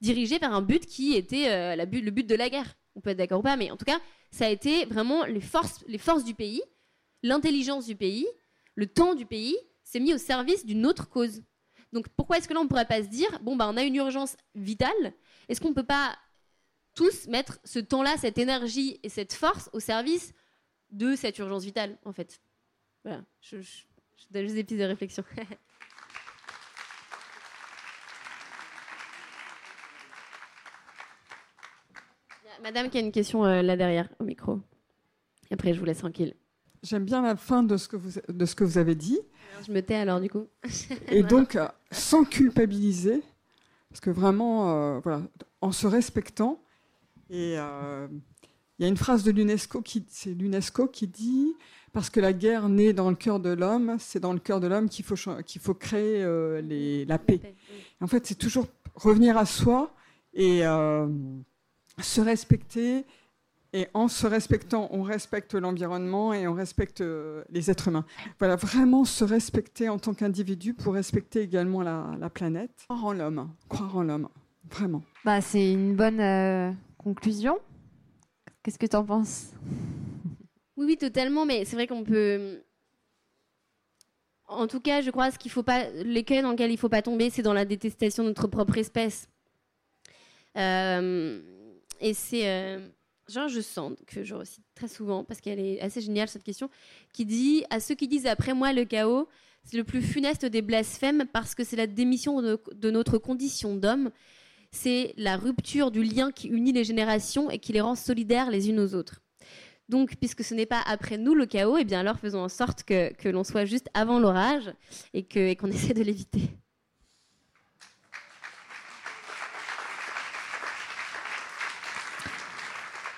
[0.02, 2.76] dirigé vers un but qui était le but de la guerre.
[2.96, 5.40] On peut être d'accord ou pas, mais en tout cas, ça a été vraiment les
[5.40, 6.62] forces du pays
[7.24, 8.28] l'intelligence du pays,
[8.76, 11.44] le temps du pays, s'est mis au service d'une autre cause.
[11.94, 13.84] Donc pourquoi est-ce que là on ne pourrait pas se dire, bon bah on a
[13.84, 15.14] une urgence vitale,
[15.50, 16.18] est-ce qu'on ne peut pas
[16.96, 20.34] tous mettre ce temps-là, cette énergie et cette force au service
[20.92, 22.42] de cette urgence vitale en fait?
[23.04, 23.58] Voilà, je,
[24.30, 25.24] donne juste des pistes de réflexion.
[32.62, 34.60] Madame qui a une question euh, là derrière, au micro.
[35.50, 36.36] Et après, je vous laisse tranquille.
[36.84, 39.20] J'aime bien la fin de ce que vous, de ce que vous avez dit.
[39.66, 40.48] je me tais alors, du coup.
[41.10, 43.22] Et donc, euh, sans culpabiliser,
[43.90, 45.22] parce que vraiment, euh, voilà,
[45.62, 46.60] en se respectant.
[47.30, 51.54] Et il y a une phrase de l'UNESCO qui, c'est l'UNESCO qui dit
[51.94, 54.68] parce que la guerre naît dans le cœur de l'homme, c'est dans le cœur de
[54.68, 56.26] l'homme qu'il faut, qu'il faut créer
[56.62, 57.56] les, la paix.
[58.02, 59.94] En fait, c'est toujours revenir à soi
[60.34, 60.64] et
[62.00, 63.06] se respecter.
[63.74, 68.06] Et en se respectant, on respecte l'environnement et on respecte euh, les êtres humains.
[68.38, 72.86] Voilà, vraiment se respecter en tant qu'individu pour respecter également la, planète.
[72.90, 74.28] Croire en l'homme, croire en l'homme,
[74.70, 75.02] vraiment.
[75.24, 77.60] Bah, c'est une bonne euh, conclusion.
[78.62, 79.54] Qu'est-ce que tu en penses?
[80.76, 81.46] Oui, oui, totalement.
[81.46, 82.62] Mais c'est vrai qu'on peut.
[84.48, 87.02] En tout cas, je crois ce qu'il faut pas, l'écueil dans lequel il faut pas
[87.02, 89.30] tomber, c'est dans la détestation de notre propre espèce.
[90.58, 91.42] Euh,
[92.02, 92.86] et c'est euh,
[93.30, 96.70] Georges Sand, que je recite très souvent parce qu'elle est assez géniale cette question,
[97.14, 99.28] qui dit À ceux qui disent après moi le chaos,
[99.64, 104.12] c'est le plus funeste des blasphèmes parce que c'est la démission de, notre condition d'homme.
[104.72, 108.70] C'est la rupture du lien qui unit les générations et qui les rend solidaires les
[108.70, 109.22] unes aux autres.
[109.90, 112.84] Donc, puisque ce n'est pas après nous le chaos, eh bien alors faisons en sorte
[112.84, 114.74] que l'on soit juste avant l'orage
[115.14, 116.61] et qu'on essaie de l'éviter.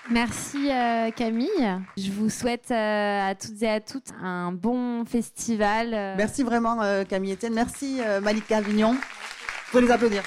[0.09, 1.79] Merci euh, Camille.
[1.97, 5.93] Je vous souhaite euh, à toutes et à toutes un bon festival.
[5.93, 6.15] Euh.
[6.17, 7.53] Merci vraiment Camille Etienne.
[7.53, 8.95] Merci Malika Avignon.
[9.71, 10.23] Vous les applaudir.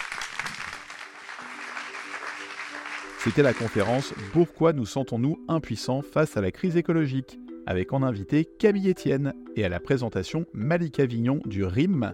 [3.19, 7.39] C'était la conférence Pourquoi nous sentons-nous impuissants face à la crise écologique?
[7.67, 12.13] avec en invité Camille Etienne et à la présentation Malika Avignon du RIM,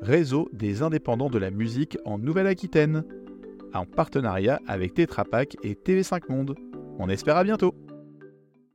[0.00, 3.04] Réseau des indépendants de la musique en Nouvelle-Aquitaine,
[3.74, 6.56] en partenariat avec Tetra Pak et TV5 Monde.
[6.98, 7.74] On espère à bientôt